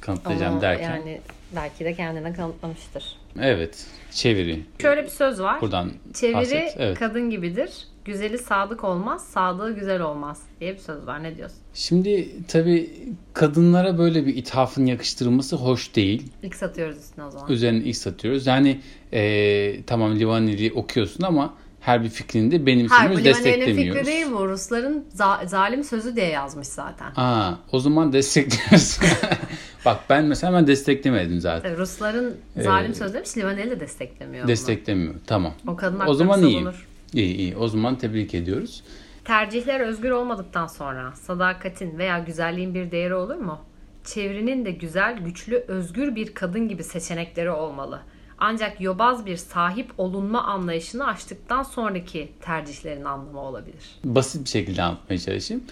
kanıtlayacağım 0.00 0.52
Ama 0.52 0.62
derken. 0.62 0.90
Yani 0.96 1.20
belki 1.56 1.84
de 1.84 1.94
kendine 1.94 2.32
kanıtlamıştır. 2.32 3.04
Evet. 3.40 3.86
Çeviri. 4.10 4.62
Şöyle 4.82 5.04
bir 5.04 5.08
söz 5.08 5.40
var. 5.40 5.60
Buradan 5.60 5.92
Çeviri 6.14 6.34
bahset. 6.36 6.74
Evet. 6.78 6.98
kadın 6.98 7.30
gibidir. 7.30 7.70
Güzeli 8.04 8.38
sadık 8.38 8.84
olmaz, 8.84 9.24
sadığı 9.24 9.74
güzel 9.74 10.00
olmaz 10.00 10.42
diye 10.60 10.74
bir 10.74 10.78
söz 10.78 11.06
var. 11.06 11.22
Ne 11.22 11.36
diyorsun? 11.36 11.58
Şimdi 11.74 12.28
tabii 12.48 12.90
kadınlara 13.32 13.98
böyle 13.98 14.26
bir 14.26 14.36
ithafın 14.36 14.86
yakıştırılması 14.86 15.56
hoş 15.56 15.96
değil. 15.96 16.22
İlk 16.42 16.54
satıyoruz 16.54 16.98
üstüne 16.98 17.24
o 17.24 17.30
zaman. 17.30 17.50
Üzerine 17.52 17.84
ilk 17.84 17.96
satıyoruz. 17.96 18.46
Yani 18.46 18.80
eee, 19.12 19.82
tamam 19.86 20.18
Livaneli 20.18 20.72
okuyorsun 20.72 21.22
ama 21.22 21.54
her 21.86 22.04
bir 22.04 22.08
fikrini 22.08 22.50
de 22.50 22.54
Hayır 22.56 22.66
benimsemiyoruz, 22.66 23.24
desteklemiyoruz. 23.24 23.94
fikri 24.00 24.06
değil 24.06 24.26
bu. 24.32 24.48
Rusların 24.48 25.04
za- 25.16 25.46
zalim 25.48 25.84
sözü 25.84 26.16
diye 26.16 26.26
yazmış 26.26 26.66
zaten. 26.66 27.12
Aa, 27.16 27.52
o 27.72 27.78
zaman 27.78 28.12
destekliyoruz. 28.12 28.98
Bak 29.84 30.00
ben 30.10 30.24
mesela 30.24 30.52
ben 30.52 30.66
desteklemedim 30.66 31.40
zaten. 31.40 31.70
Tabii 31.70 31.80
Rusların 31.80 32.36
zalim 32.62 32.90
Ee, 32.90 32.94
söz 32.94 33.14
demiş 33.14 33.36
Livaneli 33.36 33.70
de 33.70 33.80
desteklemiyor 33.80 34.42
bunu. 34.44 34.48
Desteklemiyor. 34.48 35.14
Tamam. 35.26 35.52
O 35.66 35.76
kadın 35.76 36.00
O 36.06 36.14
zaman 36.14 36.42
iyi. 36.42 36.54
savunur. 36.58 36.86
İyi 37.12 37.34
iyi. 37.36 37.56
O 37.56 37.68
zaman 37.68 37.96
tebrik 37.98 38.34
ediyoruz. 38.34 38.82
Tercihler 39.24 39.80
özgür 39.80 40.10
olmadıktan 40.10 40.66
sonra 40.66 41.12
sadakatin 41.16 41.98
veya 41.98 42.18
güzelliğin 42.18 42.74
bir 42.74 42.90
değeri 42.90 43.14
olur 43.14 43.36
mu? 43.36 43.58
Çevrinin 44.04 44.64
de 44.64 44.70
güzel, 44.70 45.18
güçlü, 45.18 45.56
özgür 45.68 46.14
bir 46.14 46.34
kadın 46.34 46.68
gibi 46.68 46.84
seçenekleri 46.84 47.50
olmalı. 47.50 48.00
Ancak 48.38 48.80
yobaz 48.80 49.26
bir 49.26 49.36
sahip 49.36 49.90
olunma 49.98 50.42
anlayışını 50.42 51.06
aştıktan 51.06 51.62
sonraki 51.62 52.28
tercihlerin 52.40 53.04
anlamı 53.04 53.40
olabilir. 53.40 53.84
Basit 54.04 54.44
bir 54.44 54.50
şekilde 54.50 54.82
anlatmaya 54.82 55.18
çalışayım. 55.18 55.64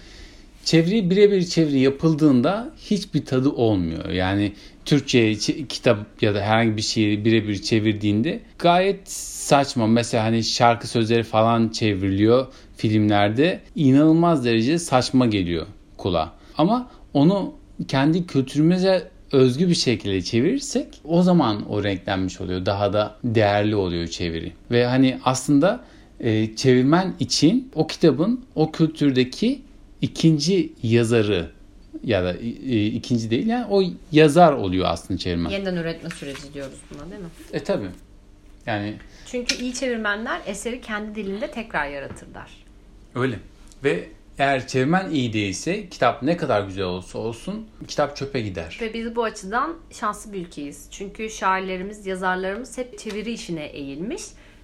çeviri 0.65 1.09
birebir 1.09 1.45
çeviri 1.45 1.79
yapıldığında 1.79 2.71
hiçbir 2.77 3.25
tadı 3.25 3.49
olmuyor. 3.49 4.09
Yani 4.09 4.53
Türkçe 4.85 5.35
kitap 5.69 6.23
ya 6.23 6.35
da 6.35 6.41
herhangi 6.41 6.77
bir 6.77 6.81
şeyi 6.81 7.25
birebir 7.25 7.61
çevirdiğinde 7.61 8.39
gayet 8.59 9.11
saçma. 9.11 9.87
Mesela 9.87 10.23
hani 10.23 10.43
şarkı 10.43 10.87
sözleri 10.87 11.23
falan 11.23 11.69
çevriliyor 11.69 12.47
filmlerde. 12.77 13.61
inanılmaz 13.75 14.45
derece 14.45 14.79
saçma 14.79 15.25
geliyor 15.25 15.67
kulağa. 15.97 16.33
Ama 16.57 16.91
onu 17.13 17.53
kendi 17.87 18.27
kültürümüze 18.27 19.14
özgü 19.31 19.69
bir 19.69 19.75
şekilde 19.75 20.21
çevirirsek 20.21 21.01
o 21.03 21.21
zaman 21.21 21.69
o 21.69 21.83
renklenmiş 21.83 22.41
oluyor. 22.41 22.65
Daha 22.65 22.93
da 22.93 23.15
değerli 23.23 23.75
oluyor 23.75 24.07
çeviri. 24.07 24.51
Ve 24.71 24.85
hani 24.85 25.19
aslında 25.25 25.83
e, 26.19 26.55
çevirmen 26.55 27.13
için 27.19 27.71
o 27.75 27.87
kitabın 27.87 28.45
o 28.55 28.71
kültürdeki 28.71 29.61
ikinci 30.01 30.73
yazarı 30.83 31.51
ya 32.03 32.23
da 32.23 32.33
e, 32.33 32.85
ikinci 32.85 33.29
değil 33.29 33.47
yani 33.47 33.65
o 33.69 33.83
yazar 34.11 34.53
oluyor 34.53 34.85
aslında 34.87 35.17
çevirmen. 35.17 35.49
Yeniden 35.49 35.75
üretme 35.75 36.09
süreci 36.09 36.53
diyoruz 36.53 36.79
buna 36.93 37.11
değil 37.11 37.21
mi? 37.21 37.29
E 37.53 37.63
tabi. 37.63 37.85
Yani 38.65 38.93
Çünkü 39.25 39.55
iyi 39.55 39.73
çevirmenler 39.73 40.41
eseri 40.45 40.81
kendi 40.81 41.15
dilinde 41.15 41.51
tekrar 41.51 41.89
yaratırlar. 41.89 42.51
Öyle. 43.15 43.39
Ve 43.83 44.09
eğer 44.37 44.67
çevirmen 44.67 45.09
iyi 45.09 45.33
değilse 45.33 45.89
kitap 45.89 46.23
ne 46.23 46.37
kadar 46.37 46.61
güzel 46.61 46.83
olsa 46.83 47.19
olsun 47.19 47.67
kitap 47.87 48.15
çöpe 48.17 48.41
gider. 48.41 48.77
Ve 48.81 48.93
biz 48.93 49.15
bu 49.15 49.23
açıdan 49.23 49.75
şanslı 49.91 50.33
bir 50.33 50.41
ülkeyiz. 50.45 50.87
Çünkü 50.91 51.29
şairlerimiz, 51.29 52.05
yazarlarımız 52.05 52.77
hep 52.77 52.99
çeviri 52.99 53.31
işine 53.33 53.65
eğilmiş. 53.65 54.23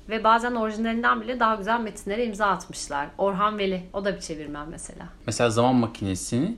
Ve 0.10 0.24
bazen 0.24 0.56
orijinalinden 0.56 1.22
bile 1.22 1.40
daha 1.40 1.56
güzel 1.56 1.80
metinlere 1.80 2.25
imza 2.25 2.46
atmışlar. 2.46 3.08
Orhan 3.18 3.58
Veli, 3.58 3.84
o 3.94 4.06
da 4.06 4.16
bir 4.16 4.22
çevirmen 4.22 4.70
mesela. 4.70 5.10
Mesela 5.28 5.50
Zaman 5.50 5.75
Makinesi'ni 5.75 6.56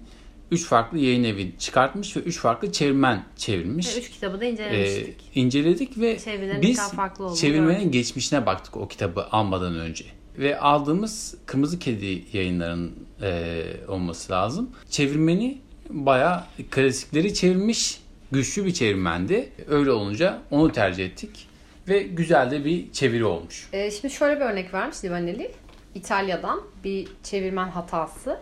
3 0.51 0.65
farklı 0.65 0.97
yayın 0.97 1.23
evi 1.23 1.57
çıkartmış 1.59 2.17
ve 2.17 2.19
3 2.19 2.37
farklı 2.39 2.71
çevirmen 2.71 3.23
çevirmiş. 3.35 3.95
Ve 3.95 3.99
üç 3.99 4.09
kitabı 4.11 4.41
da 4.41 4.45
incelemiştik. 4.45 5.31
Ee, 5.35 5.39
inceledik 5.39 5.99
ve 5.99 6.19
Çevirilerin 6.19 6.61
biz 6.61 6.91
farklı 6.91 7.35
çevirmenin 7.35 7.79
gördük. 7.79 7.93
geçmişine 7.93 8.45
baktık 8.45 8.77
o 8.77 8.87
kitabı 8.87 9.27
almadan 9.31 9.75
önce. 9.79 10.05
Ve 10.37 10.59
aldığımız 10.59 11.35
Kırmızı 11.45 11.79
Kedi 11.79 12.23
yayınların 12.33 13.07
e, 13.21 13.61
olması 13.87 14.31
lazım. 14.31 14.69
Çevirmeni 14.89 15.57
bayağı 15.89 16.43
klasikleri 16.71 17.33
çevirmiş, 17.33 18.01
güçlü 18.31 18.65
bir 18.65 18.73
çevirmendi. 18.73 19.49
Öyle 19.67 19.91
olunca 19.91 20.41
onu 20.51 20.71
tercih 20.71 21.05
ettik. 21.05 21.47
Ve 21.87 22.03
güzel 22.03 22.51
de 22.51 22.65
bir 22.65 22.91
çeviri 22.91 23.25
olmuş. 23.25 23.69
Ee, 23.73 23.91
şimdi 23.91 24.13
şöyle 24.13 24.35
bir 24.39 24.45
örnek 24.45 24.73
vermiş 24.73 25.03
Livaneli. 25.03 25.51
İtalya'dan 25.95 26.61
bir 26.83 27.07
çevirmen 27.23 27.67
hatası. 27.67 28.39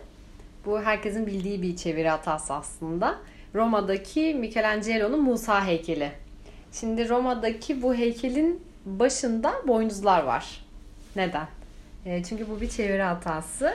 Bu 0.66 0.80
herkesin 0.80 1.26
bildiği 1.26 1.62
bir 1.62 1.76
çeviri 1.76 2.08
hatası 2.08 2.54
aslında. 2.54 3.18
Roma'daki 3.54 4.34
Michelangelo'nun 4.34 5.22
Musa 5.22 5.66
heykeli. 5.66 6.12
Şimdi 6.72 7.08
Roma'daki 7.08 7.82
bu 7.82 7.94
heykelin 7.94 8.62
başında 8.86 9.54
boynuzlar 9.66 10.22
var. 10.22 10.64
Neden? 11.16 11.46
E, 12.06 12.22
çünkü 12.22 12.50
bu 12.50 12.60
bir 12.60 12.68
çeviri 12.68 13.02
hatası. 13.02 13.74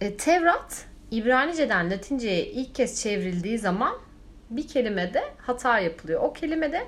E, 0.00 0.16
Tevrat 0.16 0.86
İbranice'den 1.10 1.90
Latince'ye 1.90 2.46
ilk 2.46 2.74
kez 2.74 3.02
çevrildiği 3.02 3.58
zaman 3.58 3.94
bir 4.50 4.68
kelimede 4.68 5.22
hata 5.38 5.78
yapılıyor. 5.78 6.20
O 6.22 6.32
kelimede 6.32 6.82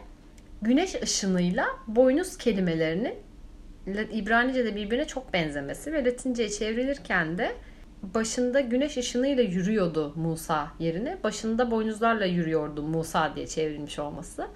güneş 0.62 0.94
ışınıyla 1.02 1.66
boynuz 1.86 2.38
kelimelerinin 2.38 3.14
İbranice'de 4.12 4.76
birbirine 4.76 5.06
çok 5.06 5.32
benzemesi 5.32 5.92
ve 5.92 6.04
Latince'ye 6.04 6.48
çevrilirken 6.48 7.38
de 7.38 7.52
başında 8.02 8.60
güneş 8.60 8.96
ışınıyla 8.96 9.42
yürüyordu 9.42 10.12
Musa 10.16 10.68
yerine. 10.78 11.18
Başında 11.24 11.70
boynuzlarla 11.70 12.24
yürüyordu 12.24 12.82
Musa 12.82 13.36
diye 13.36 13.46
çevrilmiş 13.46 13.98
olması. 13.98 14.46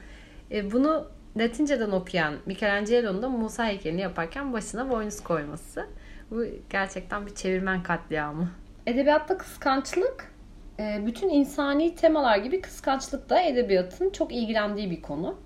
E, 0.50 0.72
bunu 0.72 1.06
Latinceden 1.36 1.90
okuyan 1.90 2.34
Michelangelo'nun 2.46 3.22
da 3.22 3.28
Musa 3.28 3.66
heykelini 3.66 4.00
yaparken 4.00 4.52
başına 4.52 4.90
boynuz 4.90 5.20
koyması. 5.20 5.86
Bu 6.32 6.44
gerçekten 6.70 7.26
bir 7.26 7.34
çevirmen 7.34 7.82
katliamı. 7.82 8.50
Edebiyatta 8.86 9.38
kıskançlık 9.38 10.32
e, 10.78 11.02
bütün 11.06 11.28
insani 11.28 11.94
temalar 11.94 12.36
gibi 12.36 12.60
kıskançlık 12.60 13.30
da 13.30 13.40
edebiyatın 13.40 14.10
çok 14.10 14.32
ilgilendiği 14.32 14.90
bir 14.90 15.02
konu. 15.02 15.38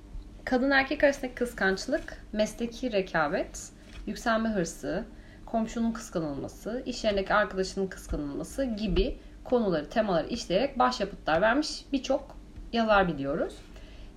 Kadın 0.44 0.70
erkek 0.70 1.04
arasındaki 1.04 1.34
kıskançlık, 1.34 2.24
mesleki 2.32 2.92
rekabet, 2.92 3.70
yükselme 4.06 4.48
hırsı, 4.48 5.04
komşunun 5.46 5.92
kıskanılması, 5.92 6.82
iş 6.86 7.04
yerindeki 7.04 7.34
arkadaşının 7.34 7.86
kıskanılması 7.86 8.64
gibi 8.64 9.18
konuları, 9.44 9.90
temaları 9.90 10.28
işleyerek 10.28 10.78
başyapıtlar 10.78 11.40
vermiş 11.40 11.84
birçok 11.92 12.36
yazar 12.72 13.08
biliyoruz. 13.08 13.54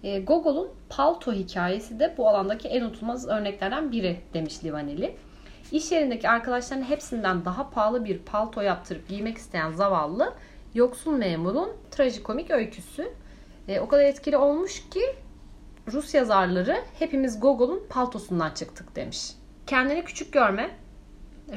E, 0.03 0.19
Gogol'un 0.19 0.69
Palto 0.89 1.33
hikayesi 1.33 1.99
de 1.99 2.13
bu 2.17 2.29
alandaki 2.29 2.67
en 2.67 2.81
unutulmaz 2.81 3.27
örneklerden 3.27 3.91
biri 3.91 4.19
demiş 4.33 4.63
Livaneli. 4.63 5.15
İş 5.71 5.91
yerindeki 5.91 6.29
arkadaşlarının 6.29 6.85
hepsinden 6.85 7.45
daha 7.45 7.69
pahalı 7.69 8.05
bir 8.05 8.19
palto 8.19 8.61
yaptırıp 8.61 9.07
giymek 9.07 9.37
isteyen 9.37 9.71
zavallı 9.71 10.33
yoksul 10.73 11.11
memurun 11.11 11.69
trajikomik 11.91 12.51
öyküsü. 12.51 13.13
E, 13.67 13.79
o 13.79 13.87
kadar 13.87 14.03
etkili 14.03 14.37
olmuş 14.37 14.89
ki 14.89 15.01
Rus 15.91 16.13
yazarları 16.13 16.77
hepimiz 16.99 17.39
Gogol'un 17.39 17.83
paltosundan 17.89 18.51
çıktık 18.53 18.95
demiş. 18.95 19.31
Kendini 19.67 20.05
küçük 20.05 20.33
görme, 20.33 20.69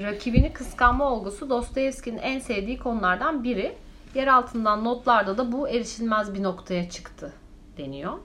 rakibini 0.02 0.52
kıskanma 0.52 1.11
olgusu 1.11 1.50
Dostoyevski'nin 1.50 2.19
en 2.19 2.38
sevdiği 2.38 2.78
konulardan 2.78 3.45
biri. 3.45 3.76
Yer 4.14 4.26
altından 4.26 4.85
notlarda 4.85 5.38
da 5.38 5.52
bu 5.52 5.69
erişilmez 5.69 6.35
bir 6.35 6.42
noktaya 6.42 6.90
çıktı 6.90 7.33
deniyor. 7.78 8.19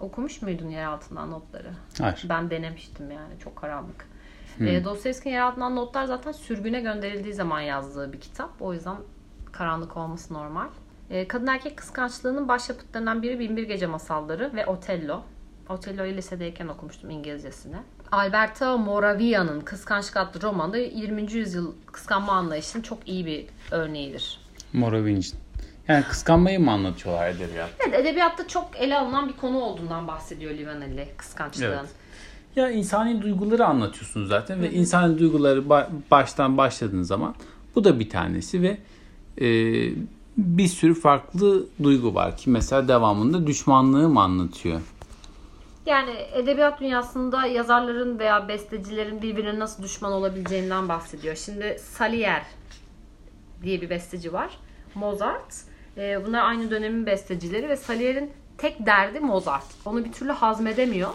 Okumuş 0.00 0.42
muydun 0.42 0.68
yer 0.68 0.84
altından 0.84 1.30
notları? 1.30 1.70
Hayır. 1.98 2.26
Ben 2.28 2.50
denemiştim 2.50 3.10
yani 3.10 3.38
çok 3.44 3.56
karanlık. 3.56 4.15
E, 4.60 4.84
Dostoyevski'nin 4.84 5.34
yer 5.34 5.40
altından 5.40 5.76
notlar 5.76 6.04
zaten 6.04 6.32
sürgüne 6.32 6.80
gönderildiği 6.80 7.34
zaman 7.34 7.60
yazdığı 7.60 8.12
bir 8.12 8.20
kitap. 8.20 8.50
O 8.60 8.72
yüzden 8.72 8.96
karanlık 9.52 9.96
olması 9.96 10.34
normal. 10.34 10.66
E, 11.10 11.28
kadın 11.28 11.46
erkek 11.46 11.76
kıskançlığının 11.76 12.48
başyapıtlarından 12.48 13.22
biri 13.22 13.38
Binbir 13.38 13.62
Gece 13.62 13.86
Masalları 13.86 14.54
ve 14.54 14.66
Otello. 14.66 15.22
Otello'yu 15.68 16.16
lisedeyken 16.16 16.68
okumuştum 16.68 17.10
İngilizcesine. 17.10 17.76
Alberto 18.12 18.78
Moravia'nın 18.78 19.60
Kıskançlık 19.60 20.16
adlı 20.16 20.42
romanı 20.42 20.72
da 20.72 20.78
20. 20.78 21.32
yüzyıl 21.32 21.72
kıskanma 21.92 22.32
anlayışının 22.32 22.82
çok 22.82 23.08
iyi 23.08 23.26
bir 23.26 23.46
örneğidir. 23.70 24.40
Moravinc'in. 24.72 25.40
Yani 25.88 26.04
kıskanmayı 26.04 26.60
mı 26.60 26.70
anlatıyorlar 26.70 27.28
edebiyat? 27.28 27.70
Evet, 27.86 27.94
edebiyatta 27.94 28.48
çok 28.48 28.76
ele 28.76 28.98
alınan 28.98 29.28
bir 29.28 29.36
konu 29.36 29.60
olduğundan 29.60 30.08
bahsediyor 30.08 30.54
Livaneli 30.54 31.08
kıskançlığın. 31.16 31.66
Evet. 31.66 31.88
Ya 32.56 32.70
insani 32.70 33.22
duyguları 33.22 33.66
anlatıyorsunuz 33.66 34.28
zaten 34.28 34.62
ve 34.62 34.70
insani 34.72 35.18
duyguları 35.18 35.60
ba- 35.60 35.88
baştan 36.10 36.56
başladığın 36.56 37.02
zaman 37.02 37.34
bu 37.74 37.84
da 37.84 38.00
bir 38.00 38.10
tanesi 38.10 38.62
ve 38.62 38.78
e, 39.40 39.48
bir 40.36 40.68
sürü 40.68 40.94
farklı 40.94 41.66
duygu 41.82 42.14
var 42.14 42.36
ki 42.36 42.50
mesela 42.50 42.88
devamında 42.88 43.46
düşmanlığı 43.46 44.08
mı 44.08 44.20
anlatıyor? 44.20 44.80
Yani 45.86 46.10
edebiyat 46.32 46.80
dünyasında 46.80 47.46
yazarların 47.46 48.18
veya 48.18 48.48
bestecilerin 48.48 49.22
birbirine 49.22 49.58
nasıl 49.58 49.82
düşman 49.82 50.12
olabileceğinden 50.12 50.88
bahsediyor. 50.88 51.36
Şimdi 51.36 51.76
Salier 51.80 52.42
diye 53.62 53.80
bir 53.80 53.90
besteci 53.90 54.32
var. 54.32 54.50
Mozart. 54.94 55.64
Ee, 55.96 56.20
bunlar 56.26 56.44
aynı 56.44 56.70
dönemin 56.70 57.06
bestecileri 57.06 57.68
ve 57.68 57.76
Salier'in 57.76 58.30
tek 58.58 58.86
derdi 58.86 59.20
Mozart. 59.20 59.64
Onu 59.84 60.04
bir 60.04 60.12
türlü 60.12 60.32
hazmedemiyor. 60.32 61.10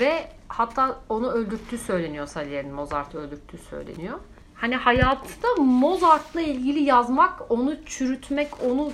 Ve 0.00 0.28
hatta 0.48 1.00
onu 1.08 1.30
öldürttüğü 1.30 1.78
söyleniyor 1.78 2.26
Salier'in. 2.26 2.74
Mozart'ı 2.74 3.18
öldürttüğü 3.18 3.58
söyleniyor. 3.70 4.18
Hani 4.54 4.76
hayatta 4.76 5.48
Mozart'la 5.58 6.40
ilgili 6.40 6.82
yazmak, 6.82 7.50
onu 7.50 7.76
çürütmek, 7.86 8.48
onu 8.64 8.90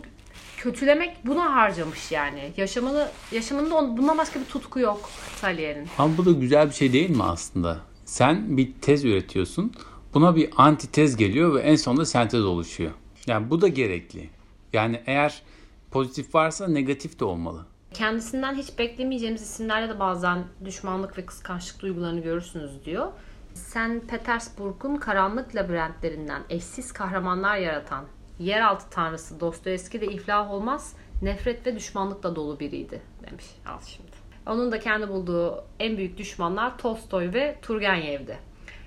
kötülemek 0.56 1.26
buna 1.26 1.54
harcamış 1.54 2.12
yani. 2.12 2.52
Yaşamını 2.56 3.08
yaşamında 3.32 3.74
on- 3.74 3.96
bundan 3.96 4.18
başka 4.18 4.40
bir 4.40 4.44
tutku 4.44 4.80
yok 4.80 5.10
Salier'in. 5.36 5.88
Ama 5.98 6.16
bu 6.18 6.24
da 6.24 6.30
güzel 6.32 6.68
bir 6.68 6.74
şey 6.74 6.92
değil 6.92 7.10
mi 7.10 7.22
aslında? 7.22 7.78
Sen 8.04 8.56
bir 8.56 8.72
tez 8.80 9.04
üretiyorsun. 9.04 9.72
Buna 10.14 10.36
bir 10.36 10.50
antitez 10.56 11.16
geliyor 11.16 11.54
ve 11.54 11.60
en 11.60 11.76
sonunda 11.76 12.06
sentez 12.06 12.44
oluşuyor. 12.44 12.90
Yani 13.26 13.50
bu 13.50 13.60
da 13.60 13.68
gerekli. 13.68 14.30
Yani 14.72 15.02
eğer 15.06 15.42
pozitif 15.90 16.34
varsa 16.34 16.68
negatif 16.68 17.20
de 17.20 17.24
olmalı. 17.24 17.66
Kendisinden 17.94 18.54
hiç 18.54 18.78
beklemeyeceğimiz 18.78 19.42
isimlerle 19.42 19.88
de 19.88 20.00
bazen 20.00 20.44
düşmanlık 20.64 21.18
ve 21.18 21.26
kıskançlık 21.26 21.82
duygularını 21.82 22.20
görürsünüz 22.20 22.84
diyor. 22.84 23.06
Sen 23.54 24.00
Petersburg'un 24.00 24.96
karanlık 24.96 25.56
labirentlerinden 25.56 26.42
eşsiz 26.50 26.92
kahramanlar 26.92 27.56
yaratan 27.56 28.04
yeraltı 28.38 28.90
tanrısı 28.90 29.40
Dostoyevski 29.40 30.00
de 30.00 30.06
iflah 30.06 30.50
olmaz, 30.50 30.96
nefret 31.22 31.66
ve 31.66 31.76
düşmanlıkla 31.76 32.36
dolu 32.36 32.60
biriydi 32.60 33.02
demiş. 33.30 33.44
Al 33.66 33.78
şimdi. 33.86 34.12
Onun 34.46 34.72
da 34.72 34.80
kendi 34.80 35.08
bulduğu 35.08 35.64
en 35.80 35.96
büyük 35.96 36.18
düşmanlar 36.18 36.78
Tolstoy 36.78 37.32
ve 37.32 37.58
Turgenev'di. 37.62 38.38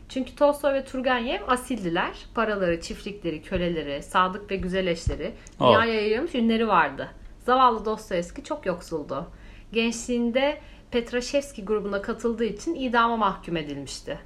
Çünkü 0.09 0.35
Tolstoy 0.35 0.74
ve 0.74 0.85
Turgenev 0.85 1.41
asildiler. 1.47 2.12
Paraları, 2.35 2.81
çiftlikleri, 2.81 3.41
köleleri, 3.41 4.03
sadık 4.03 4.51
ve 4.51 4.55
güzel 4.55 4.88
eşleri, 4.88 5.33
dünyaya 5.59 5.93
yayılmış 5.93 6.35
ünleri 6.35 6.67
vardı. 6.67 7.09
Zavallı 7.45 7.85
Dostoyevski 7.85 8.43
çok 8.43 8.65
yoksuldu. 8.65 9.27
Gençliğinde 9.71 10.57
Petrashevski 10.91 11.65
grubuna 11.65 12.01
katıldığı 12.01 12.45
için 12.45 12.75
idama 12.75 13.17
mahkum 13.17 13.57
edilmişti. 13.57 14.19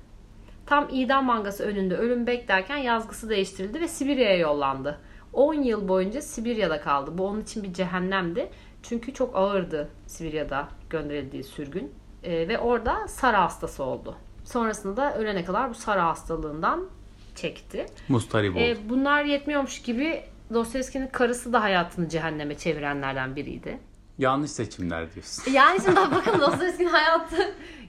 Tam 0.66 0.88
idam 0.92 1.26
mangası 1.26 1.64
önünde 1.64 1.98
ölüm 1.98 2.28
beklerken 2.28 2.78
yazgısı 2.78 3.30
değiştirildi 3.30 3.82
ve 3.82 3.88
Sibirya'ya 3.88 4.38
yollandı. 4.38 5.00
10 5.34 5.54
yıl 5.54 5.88
boyunca 5.88 6.22
Sibirya'da 6.22 6.82
kaldı. 6.82 7.18
Bu 7.18 7.28
onun 7.28 7.42
için 7.42 7.64
bir 7.64 7.74
cehennemdi. 7.74 8.50
Çünkü 8.84 9.14
çok 9.14 9.36
ağırdı 9.36 9.90
Sibirya'da 10.08 10.68
gönderildiği 10.90 11.44
sürgün. 11.44 11.92
Ee, 12.24 12.48
ve 12.48 12.60
orada 12.60 13.08
Sara 13.08 13.42
hastası 13.42 13.84
oldu. 13.84 14.16
Sonrasında 14.46 14.98
da 14.98 15.18
ölene 15.18 15.46
kadar 15.46 15.70
bu 15.70 15.74
Sara 15.74 16.06
hastalığından 16.08 16.88
çekti. 17.36 17.86
Mustarip 18.10 18.56
oldu. 18.56 18.64
Ee, 18.64 18.78
bunlar 18.90 19.24
yetmiyormuş 19.24 19.82
gibi 19.82 20.24
Dostoyevski'nin 20.54 21.08
karısı 21.08 21.54
da 21.54 21.62
hayatını 21.64 22.10
cehenneme 22.10 22.58
çevirenlerden 22.58 23.36
biriydi. 23.36 23.80
Yanlış 24.18 24.52
seçimler 24.52 25.14
diyorsun. 25.14 25.52
Yani 25.52 25.80
şimdi 25.86 25.96
bakın 26.16 26.40
Dostoyevski'nin 26.42 26.90
hayatı 26.90 27.36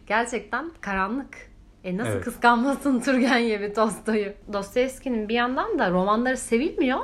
gerçekten 0.07 0.71
karanlık. 0.81 1.51
E 1.85 1.97
nasıl 1.97 2.11
Evet. 2.11 2.25
kıskanmasın 2.25 3.01
Turgenev'i 3.01 3.73
Tolstoy'u? 3.75 4.33
Dostoyevski'nin 4.53 5.29
bir 5.29 5.35
yandan 5.35 5.79
da 5.79 5.91
romanları 5.91 6.37
sevilmiyor. 6.37 7.01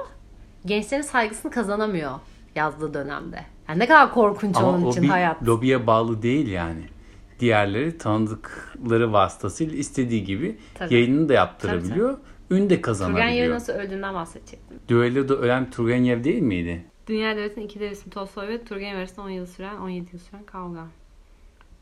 Gençlerin 0.66 1.02
saygısını 1.02 1.50
kazanamıyor 1.50 2.12
yazdığı 2.54 2.94
dönemde. 2.94 3.40
Yani 3.68 3.78
ne 3.78 3.86
kadar 3.86 4.12
korkunç 4.14 4.56
Ama 4.56 4.68
onun 4.70 4.82
o 4.84 4.90
için 4.90 5.02
bir 5.02 5.08
hayat. 5.08 5.42
lobiye 5.42 5.86
bağlı 5.86 6.22
değil 6.22 6.48
yani. 6.48 6.82
Diğerleri 7.40 7.98
tanıdıkları 7.98 9.12
vasıtasıyla 9.12 9.76
istediği 9.78 10.24
gibi 10.24 10.58
Tabii. 10.74 10.94
yayınını 10.94 11.28
da 11.28 11.32
yaptırabiliyor. 11.32 12.18
Ün 12.50 12.70
de 12.70 12.80
kazanabiliyor. 12.80 13.54
nasıl 13.54 13.72
öldüğünden 13.72 14.14
bahsedecektim. 14.14 14.80
Düelloda 14.88 15.34
ölen 15.34 15.70
Turgenev 15.70 16.24
değil 16.24 16.42
miydi? 16.42 16.84
Dünya 17.06 17.36
Devleti'nin 17.36 17.64
iki 17.64 17.80
devleti 17.80 18.10
Tolstoy 18.10 18.48
ve 18.48 18.64
Turgenev 18.64 18.98
arasında 18.98 19.26
10 19.26 19.30
yıl 19.30 19.46
süren 19.46 19.76
17 19.76 20.10
yıl 20.12 20.20
süren 20.20 20.44
kavga. 20.44 20.86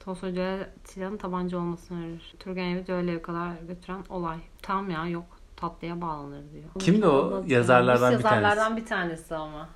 Tolstoy 0.01 0.35
düello 0.35 0.65
silahın 0.85 1.17
tabanca 1.17 1.59
olmasını 1.59 1.99
önerir. 1.99 2.35
Turgenev'i 2.39 2.87
düelloya 2.87 3.23
kadar 3.23 3.53
götüren 3.69 4.05
olay. 4.09 4.39
Tam 4.63 4.91
ya 4.91 5.07
yok 5.07 5.25
tatlıya 5.57 6.01
bağlanır 6.01 6.43
diyor. 6.53 6.65
Kimdi 6.79 7.07
o? 7.07 7.45
Yazarlardan 7.47 8.13
bir 8.13 8.17
Rus 8.17 8.25
yazarlardan 8.25 8.77
bir 8.77 8.87
tanesi 8.87 9.35
ama. 9.35 9.69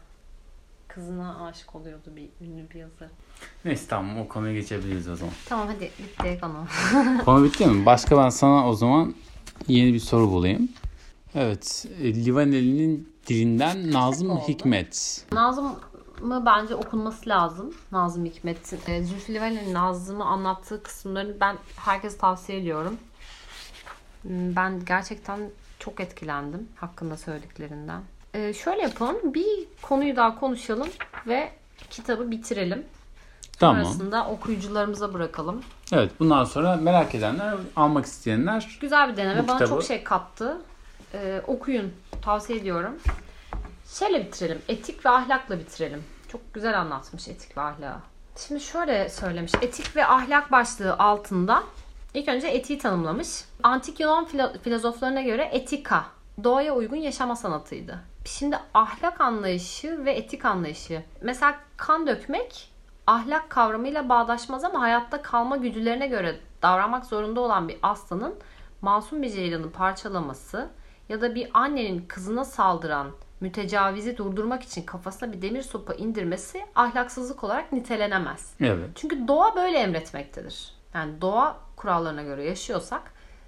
Kızına 0.88 1.47
aşık 1.47 1.75
oluyordu 1.75 2.11
bir 2.16 2.28
ünlü 2.40 2.71
bir 2.71 2.75
yazar. 2.75 3.09
Neyse 3.64 3.85
tamam 3.88 4.18
o 4.18 4.28
konuya 4.28 4.52
geçebiliriz 4.52 5.09
o 5.09 5.16
zaman. 5.16 5.35
Tamam 5.49 5.68
hadi 5.68 5.90
bitti 5.99 6.38
konu. 6.40 6.66
Konu 7.25 7.45
bitti 7.45 7.66
mi? 7.66 7.87
Başka 7.87 8.18
ben 8.18 8.28
sana 8.28 8.68
o 8.68 8.73
zaman 8.75 9.14
yeni 9.69 9.95
bir 9.95 10.00
soru 10.00 10.31
bulayım. 10.31 10.69
Evet. 11.35 11.87
e, 12.03 12.15
Livaneli'nin 12.25 13.12
dilinden 13.27 13.93
Nazım 13.93 14.31
oldu. 14.31 14.43
Hikmet. 14.49 15.25
Nazım'ı 15.33 16.47
bence 16.47 16.75
okunması 16.75 17.29
lazım. 17.29 17.75
Nazım 17.93 18.25
Hikmet'in. 18.25 18.79
E, 18.93 19.03
Zülfü 19.05 19.35
Livaneli'nin 19.35 19.75
Nazım'ı 19.75 20.25
anlattığı 20.25 20.83
kısımlarını 20.83 21.41
ben 21.41 21.57
herkese 21.77 22.19
tavsiye 22.19 22.59
ediyorum. 22.59 22.97
Hmm, 24.23 24.57
Ben 24.57 24.85
gerçekten 24.85 25.41
çok 25.79 26.00
etkilendim 26.00 26.69
hakkında 26.77 27.17
söylediklerinden. 27.17 28.03
E, 28.35 28.53
şöyle 28.55 28.83
yapalım. 28.83 29.35
Bir 29.35 29.47
konuyu 29.83 30.17
daha 30.17 30.41
konuşalım 30.41 30.88
ve 31.27 31.50
kitabı 31.91 32.31
bitirelim. 32.31 32.85
Tamam. 33.59 33.85
Sonrasında 33.85 34.27
okuyucularımıza 34.27 35.15
bırakalım. 35.15 35.62
Evet 35.93 36.11
bundan 36.21 36.45
sonra 36.45 36.77
merak 36.77 37.15
edenler, 37.15 37.55
almak 37.77 38.07
isteyenler 38.07 38.79
Güzel 38.81 39.12
bir 39.12 39.17
deneme. 39.17 39.49
Bana 39.49 39.59
kitabı- 39.59 39.69
çok 39.69 39.85
şey 39.85 40.05
kattı. 40.05 40.57
Ee, 41.15 41.43
okuyun. 41.47 41.93
Tavsiye 42.23 42.59
ediyorum. 42.59 42.93
Şöyle 43.99 44.27
bitirelim. 44.27 44.59
Etik 44.69 45.07
ve 45.07 45.11
ahlakla 45.11 45.59
bitirelim. 45.59 46.05
Çok 46.33 46.55
güzel 46.55 46.81
anlatmış 46.81 47.29
etik 47.29 47.57
ve 47.57 47.61
ahlakı. 47.61 47.99
Şimdi 48.47 48.61
şöyle 48.61 49.09
söylemiş. 49.09 49.53
Etik 49.62 49.97
ve 49.97 50.07
ahlak 50.07 50.53
başlığı 50.53 50.95
altında 50.99 51.62
ilk 52.14 52.29
önce 52.29 52.47
etiği 52.49 52.79
tanımlamış. 52.79 53.29
Antik 53.62 54.01
Yunan 54.01 54.25
filo- 54.25 54.59
filozoflarına 54.62 55.21
göre 55.23 55.49
etika 55.53 56.05
doğaya 56.44 56.75
uygun 56.75 56.97
yaşama 56.97 57.37
sanatıydı. 57.37 57.99
Şimdi 58.25 58.59
ahlak 58.75 59.21
anlayışı 59.21 60.05
ve 60.05 60.12
etik 60.12 60.44
anlayışı. 60.44 61.03
Mesela 61.23 61.55
kan 61.77 62.07
dökmek 62.07 62.71
ahlak 63.09 63.51
kavramıyla 63.51 64.09
bağdaşmaz 64.09 64.64
ama 64.64 64.81
hayatta 64.81 65.23
kalma 65.23 65.57
güdülerine 65.57 66.07
göre 66.07 66.40
davranmak 66.62 67.07
zorunda 67.07 67.40
olan 67.40 67.68
bir 67.68 67.79
aslanın 67.83 68.35
masum 68.83 69.23
bir 69.23 69.31
ceylanı 69.31 69.71
parçalaması 69.71 70.68
ya 71.09 71.21
da 71.21 71.35
bir 71.35 71.51
annenin 71.55 72.05
kızına 72.09 72.44
saldıran 72.44 73.11
mütecavizi 73.40 74.16
durdurmak 74.16 74.62
için 74.62 74.83
kafasına 74.83 75.33
bir 75.33 75.42
demir 75.42 75.62
sopa 75.62 75.94
indirmesi 75.94 76.66
ahlaksızlık 76.75 77.44
olarak 77.44 77.73
nitelenemez. 77.73 78.55
evet. 78.61 78.90
Çünkü 78.94 79.29
doğa 79.29 79.57
böyle 79.57 79.79
emretmektedir. 79.79 80.73
Yani 80.94 81.21
doğa 81.21 81.57
kurallarına 81.77 82.23
göre 82.23 82.44
yaşıyorsak 82.44 83.03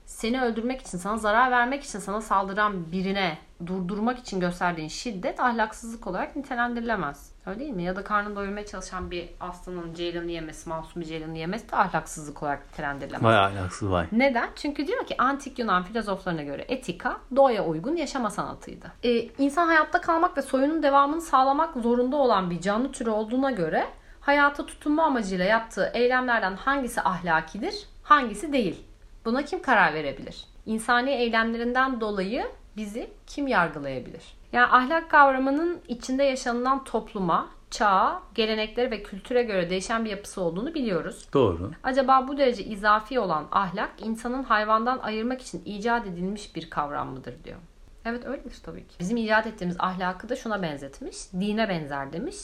seni 0.07 0.43
öldürmek 0.43 0.81
için, 0.81 0.99
sana 0.99 1.17
zarar 1.17 1.51
vermek 1.51 1.85
için 1.85 1.99
sana 1.99 2.21
saldıran 2.21 2.93
birine 2.93 3.39
durdurmak 3.67 4.19
için 4.19 4.41
gösterdiğin 4.41 4.89
şiddet 4.89 5.41
ahlaksızlık 5.41 6.07
olarak 6.07 6.37
nitelendirilemez. 6.37 7.33
Öyle 7.47 7.61
değil 7.61 7.71
mi? 7.71 7.83
Ya 7.83 7.97
da 7.97 8.05
karnını 8.05 8.37
doyurmaya 8.37 8.67
çalışan 8.67 9.11
bir 9.11 9.29
aslanın 9.41 9.95
ceylanı 9.95 10.31
yemesi, 10.31 10.69
masum 10.69 11.03
bir 11.03 11.07
ceylanı 11.07 11.39
yemesi 11.39 11.73
de 11.73 11.77
ahlaksızlık 11.77 12.43
olarak 12.43 12.67
nitelendirilemez. 12.71 13.25
Vay 13.25 13.39
ahlaksız 13.39 13.91
vay. 13.91 14.07
Neden? 14.13 14.49
Çünkü 14.57 14.87
diyor 14.87 15.07
ki 15.07 15.15
antik 15.19 15.59
Yunan 15.59 15.83
filozoflarına 15.83 16.43
göre 16.43 16.65
etika 16.69 17.17
doğaya 17.37 17.65
uygun 17.65 17.97
yaşama 17.97 18.31
sanatıydı. 18.31 18.93
Ee, 19.05 19.29
insan 19.39 19.67
hayatta 19.67 20.01
kalmak 20.01 20.37
ve 20.37 20.43
soyunun 20.43 20.83
devamını 20.83 21.21
sağlamak 21.21 21.75
zorunda 21.77 22.17
olan 22.17 22.51
bir 22.51 22.61
canlı 22.61 22.93
türü 22.93 23.11
olduğuna 23.11 23.51
göre 23.51 23.87
hayata 24.21 24.67
tutunma 24.67 25.05
amacıyla 25.05 25.45
yaptığı 25.45 25.91
eylemlerden 25.95 26.57
hangisi 26.57 27.01
ahlakidir, 27.01 27.75
hangisi 28.03 28.53
değil? 28.53 28.85
Buna 29.25 29.43
kim 29.43 29.63
karar 29.63 29.95
verebilir? 29.95 30.45
İnsani 30.67 31.11
eylemlerinden 31.11 32.01
dolayı 32.01 32.47
bizi 32.77 33.11
kim 33.27 33.47
yargılayabilir? 33.47 34.23
Yani 34.53 34.67
ahlak 34.67 35.11
kavramının 35.11 35.79
içinde 35.89 36.25
yaşanılan 36.25 36.85
topluma, 36.85 37.49
çağa, 37.71 38.23
geleneklere 38.35 38.91
ve 38.91 39.03
kültüre 39.03 39.43
göre 39.43 39.71
değişen 39.71 40.05
bir 40.05 40.11
yapısı 40.11 40.41
olduğunu 40.41 40.75
biliyoruz. 40.75 41.29
Doğru. 41.33 41.71
Acaba 41.83 42.29
bu 42.29 42.39
derece 42.39 42.65
izafi 42.65 43.21
olan 43.21 43.49
ahlak 43.53 43.91
insanın 44.03 44.43
hayvandan 44.43 44.99
ayırmak 44.99 45.43
için 45.43 45.63
icat 45.65 46.07
edilmiş 46.07 46.57
bir 46.57 46.71
kavram 46.71 47.09
mıdır 47.09 47.35
diyor. 47.45 47.59
Evet 48.05 48.27
öyledir 48.27 48.57
tabii 48.63 48.81
ki. 48.89 48.95
Bizim 49.01 49.17
icat 49.17 49.47
ettiğimiz 49.47 49.77
ahlakı 49.79 50.29
da 50.29 50.37
şuna 50.37 50.63
benzetmiş. 50.63 51.17
Dine 51.33 51.69
benzer 51.69 52.13
demiş. 52.13 52.37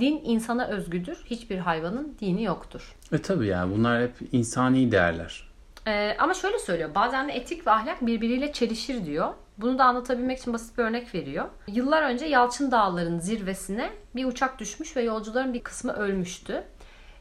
Din 0.00 0.20
insana 0.24 0.66
özgüdür. 0.66 1.16
Hiçbir 1.26 1.58
hayvanın 1.58 2.16
dini 2.20 2.44
yoktur. 2.44 2.96
E 3.12 3.18
tabi 3.18 3.46
yani 3.46 3.74
bunlar 3.74 4.02
hep 4.02 4.14
insani 4.32 4.92
değerler. 4.92 5.48
Ee, 5.86 6.16
ama 6.18 6.34
şöyle 6.34 6.58
söylüyor. 6.58 6.94
Bazen 6.94 7.28
de 7.28 7.32
etik 7.32 7.66
ve 7.66 7.70
ahlak 7.70 8.06
birbiriyle 8.06 8.52
çelişir 8.52 9.06
diyor. 9.06 9.28
Bunu 9.58 9.78
da 9.78 9.84
anlatabilmek 9.84 10.38
için 10.38 10.52
basit 10.52 10.78
bir 10.78 10.82
örnek 10.82 11.14
veriyor. 11.14 11.44
Yıllar 11.66 12.02
önce 12.02 12.26
Yalçın 12.26 12.70
Dağları'nın 12.70 13.18
zirvesine 13.18 13.90
bir 14.14 14.24
uçak 14.24 14.58
düşmüş 14.58 14.96
ve 14.96 15.02
yolcuların 15.02 15.54
bir 15.54 15.62
kısmı 15.62 15.92
ölmüştü. 15.92 16.64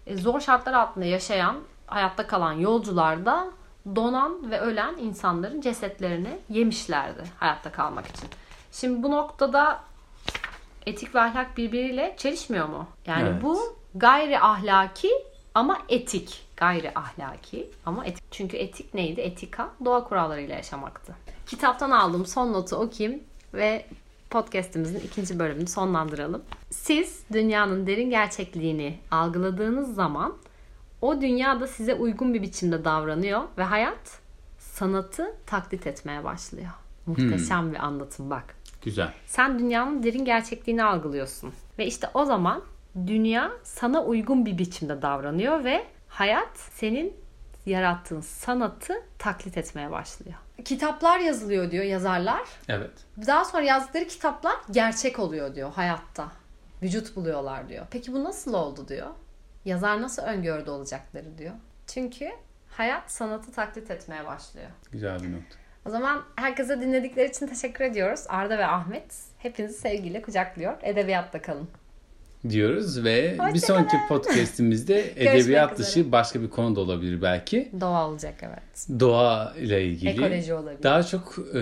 E, 0.08 0.18
zor 0.18 0.40
şartlar 0.40 0.74
altında 0.74 1.06
yaşayan, 1.06 1.56
hayatta 1.88 2.28
kalan 2.28 2.54
yolcular 2.54 3.26
da 3.26 3.48
donan 3.96 4.52
ve 4.52 4.60
ölen 4.60 4.98
insanların 4.98 5.62
cesetlerini 5.62 6.40
yemişlerdi 6.50 7.24
hayatta 7.40 7.72
kalmak 7.72 8.08
için. 8.08 8.30
Şimdi 8.72 9.04
bu 9.04 9.12
noktada 9.12 9.80
etik 10.86 11.16
ve 11.16 11.22
ahlak 11.22 11.58
birbiriyle 11.58 12.16
çelişmiyor 12.18 12.68
mu? 12.68 12.88
Yani 13.06 13.30
Evet. 13.30 13.44
bu 13.44 13.76
gayri 13.96 14.40
ahlaki 14.40 15.12
ama 15.54 15.78
etik. 15.90 16.48
Gayri 16.58 16.92
ahlaki 16.96 17.72
ama 17.86 18.06
etik. 18.06 18.24
Çünkü 18.32 18.58
etik 18.58 18.94
neydi? 18.94 19.22
Etika 19.22 19.70
doğa 19.86 20.04
kurallarıyla 20.04 20.56
yaşamaktı. 20.56 21.16
Kitaptan 21.48 21.92
aldığım 21.92 22.26
son 22.26 22.54
notu 22.54 22.76
okuyayım 22.76 23.24
ve 23.54 23.86
podcast'imizin 24.30 25.00
ikinci 25.00 25.40
bölümünü 25.40 25.68
sonlandıralım. 25.68 26.42
Siz 26.70 27.24
dünyanın 27.34 27.88
derin 27.88 28.10
gerçekliğini 28.10 29.00
algıladığınız 29.12 29.96
zaman 29.96 30.34
o 31.02 31.22
dünya 31.22 31.60
da 31.60 31.68
size 31.68 31.94
uygun 31.94 32.34
bir 32.34 32.42
biçimde 32.42 32.86
davranıyor 32.86 33.42
ve 33.58 33.64
hayat 33.64 34.20
sanatı 34.58 35.36
taklit 35.46 35.88
etmeye 35.88 36.24
başlıyor. 36.24 36.72
Muhteşem 37.06 37.72
bir 37.72 37.86
anlatım 37.86 38.30
bak. 38.30 38.56
Güzel. 38.82 39.14
Sen 39.26 39.60
dünyanın 39.60 40.04
derin 40.04 40.26
gerçekliğini 40.26 40.84
algılıyorsun. 40.84 41.54
Ve 41.80 41.86
işte 41.86 42.10
o 42.14 42.26
zaman 42.26 42.62
dünya 43.08 43.52
sana 43.64 44.04
uygun 44.04 44.46
bir 44.46 44.58
biçimde 44.58 45.02
davranıyor 45.02 45.64
ve 45.64 45.86
hayat 46.08 46.58
senin 46.58 47.14
yarattığın 47.66 48.22
sanatı 48.22 48.94
taklit 49.20 49.58
etmeye 49.58 49.92
başlıyor. 49.92 50.38
Kitaplar 50.66 51.20
yazılıyor 51.20 51.72
diyor 51.72 51.84
yazarlar. 51.84 52.42
Evet. 52.70 52.92
Daha 53.28 53.46
sonra 53.46 53.64
yazdıkları 53.64 54.08
kitaplar 54.08 54.56
gerçek 54.72 55.20
oluyor 55.20 55.56
diyor 55.56 55.74
hayatta. 55.74 56.32
Vücut 56.84 57.16
buluyorlar 57.16 57.70
diyor. 57.70 57.86
Peki 57.92 58.14
bu 58.14 58.24
nasıl 58.24 58.54
oldu 58.54 58.88
diyor. 58.88 59.08
Yazar 59.66 60.02
nasıl 60.02 60.22
öngördü 60.24 60.70
olacakları 60.70 61.38
diyor. 61.38 61.54
Çünkü 61.88 62.32
hayat 62.70 63.12
sanatı 63.12 63.52
taklit 63.52 63.92
etmeye 63.92 64.26
başlıyor. 64.26 64.70
Güzel 64.92 65.24
bir 65.24 65.34
nokta. 65.34 65.56
O 65.86 65.90
zaman 65.90 66.24
herkese 66.36 66.82
dinledikleri 66.82 67.30
için 67.30 67.48
teşekkür 67.48 67.86
ediyoruz. 67.86 68.26
Arda 68.30 68.58
ve 68.58 68.66
Ahmet 68.66 69.16
hepinizi 69.38 69.74
sevgiyle 69.80 70.22
kucaklıyor. 70.22 70.78
Edebiyatta 70.82 71.42
kalın. 71.42 71.70
Diyoruz 72.50 73.04
ve 73.04 73.34
bir 73.34 73.40
Hoşça 73.54 73.68
sonraki 73.68 73.92
kalın. 73.92 74.08
podcastimizde 74.08 75.12
edebiyat 75.16 75.74
üzere. 75.74 75.88
dışı 75.88 76.12
başka 76.12 76.42
bir 76.42 76.50
konu 76.50 76.76
da 76.76 76.80
olabilir 76.80 77.22
belki. 77.22 77.72
Doğa 77.82 78.08
olacak 78.10 78.36
evet. 78.42 78.88
Doğa 79.00 79.54
ile 79.58 79.86
ilgili. 79.86 80.10
Ekoloji 80.10 80.54
olabilir. 80.54 80.84
Daha 80.84 81.04
çok 81.04 81.36
e, 81.54 81.60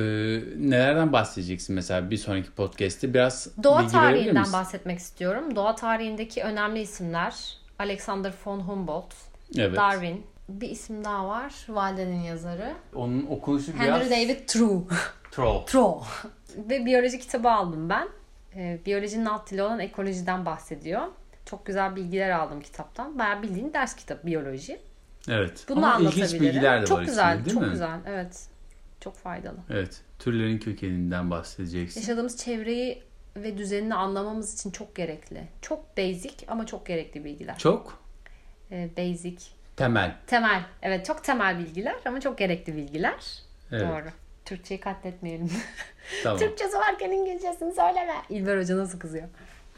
nelerden 0.57 1.13
bahsedeceksin 1.13 1.75
mesela 1.75 2.11
bir 2.11 2.17
sonraki 2.17 2.51
podcast'te 2.51 3.13
biraz 3.13 3.47
Doğa 3.63 3.79
bilgi 3.83 3.93
verebilir 3.97 4.09
tarihinden 4.11 4.39
misin? 4.41 4.53
bahsetmek 4.53 4.99
istiyorum. 4.99 5.55
Doğa 5.55 5.75
tarihindeki 5.75 6.43
önemli 6.43 6.79
isimler 6.79 7.35
Alexander 7.79 8.33
von 8.45 8.59
Humboldt, 8.59 9.13
Evet. 9.57 9.77
Darwin. 9.77 10.23
Bir 10.49 10.69
isim 10.69 11.03
daha 11.05 11.27
var. 11.27 11.53
Validenin 11.69 12.21
yazarı. 12.21 12.73
Onun 12.95 13.25
okunuşu 13.29 13.73
Henry 13.73 13.87
biraz 13.87 14.09
David 14.11 14.47
Thoreau. 14.47 14.87
troll. 15.31 15.61
Thoreau. 15.65 16.01
Ve 16.69 16.85
biyoloji 16.85 17.19
kitabı 17.19 17.49
aldım 17.51 17.89
ben. 17.89 18.07
Ee, 18.55 18.79
biyolojinin 18.85 19.25
alt 19.25 19.51
dili 19.51 19.63
olan 19.63 19.79
ekolojiden 19.79 20.45
bahsediyor. 20.45 21.01
Çok 21.45 21.65
güzel 21.65 21.95
bilgiler 21.95 22.29
aldım 22.29 22.61
kitaptan. 22.61 23.19
Bayağı 23.19 23.41
bildiğin 23.41 23.73
ders 23.73 23.95
kitabı 23.95 24.27
biyoloji. 24.27 24.79
Evet. 25.29 25.65
Bunu 25.69 25.85
Ama 25.85 26.09
ilginç 26.09 26.33
bilgiler 26.33 26.81
de 26.81 26.85
çok 26.85 26.97
var 26.99 27.03
güzel, 27.05 27.33
içinde 27.33 27.45
değil 27.45 27.53
çok 27.53 27.63
mi? 27.63 27.69
güzel. 27.71 27.99
Evet. 28.07 28.47
Çok 28.99 29.15
faydalı. 29.17 29.57
Evet. 29.69 30.01
Türlerin 30.19 30.57
kökeninden 30.59 31.31
bahsedeceksin. 31.31 31.99
Yaşadığımız 32.01 32.37
çevreyi 32.37 33.03
ve 33.35 33.57
düzenini 33.57 33.95
anlamamız 33.95 34.53
için 34.53 34.71
çok 34.71 34.95
gerekli. 34.95 35.43
Çok 35.61 35.97
basic 35.97 36.33
ama 36.47 36.65
çok 36.65 36.85
gerekli 36.85 37.25
bilgiler. 37.25 37.57
Çok 37.57 38.01
Ee, 38.71 38.89
basic, 38.97 39.37
temel. 39.75 40.15
temel. 40.27 40.61
Evet, 40.81 41.05
çok 41.05 41.23
temel 41.23 41.59
bilgiler 41.59 41.95
ama 42.05 42.19
çok 42.21 42.37
gerekli 42.37 42.75
bilgiler. 42.75 43.41
Evet. 43.71 43.81
Doğru. 43.87 44.09
Türkçeyi 44.51 44.79
katletmeyelim. 44.79 45.51
Tamam. 46.23 46.39
Türkçesi 46.39 46.77
varken 46.77 47.11
İngilizcesini 47.11 47.73
söyleme. 47.73 48.13
İlber 48.29 48.57
Hoca 48.57 48.77
nasıl 48.77 48.99
kızıyor? 48.99 49.27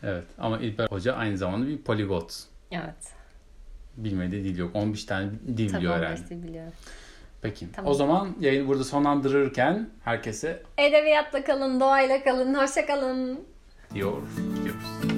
Evet. 0.04 0.24
Ama 0.38 0.58
İlber 0.60 0.88
Hoca 0.88 1.14
aynı 1.14 1.38
zamanda 1.38 1.68
bir 1.68 1.78
poligot. 1.78 2.44
Evet. 2.72 3.14
Bilmediği 3.98 4.44
dil 4.44 4.58
yok. 4.58 4.76
15 4.76 5.06
tane 5.06 5.30
dil 5.58 5.70
Tabii 5.70 5.78
biliyor 5.78 5.96
herhalde. 5.98 6.20
mesleği 6.22 6.44
biliyorum. 6.44 6.74
Peki. 7.42 7.72
Tamam. 7.72 7.92
O 7.92 7.94
zaman 7.94 8.36
yayını 8.40 8.68
burada 8.68 8.84
sonlandırırken 8.84 9.90
herkese 10.04 10.64
Edebiyatla 10.78 11.44
kalın, 11.44 11.80
doğayla 11.80 12.24
kalın, 12.24 12.54
hoşça 12.54 12.86
kalın. 12.86 13.40
diyor 13.94 14.22
gidiyoruz. 14.56 15.13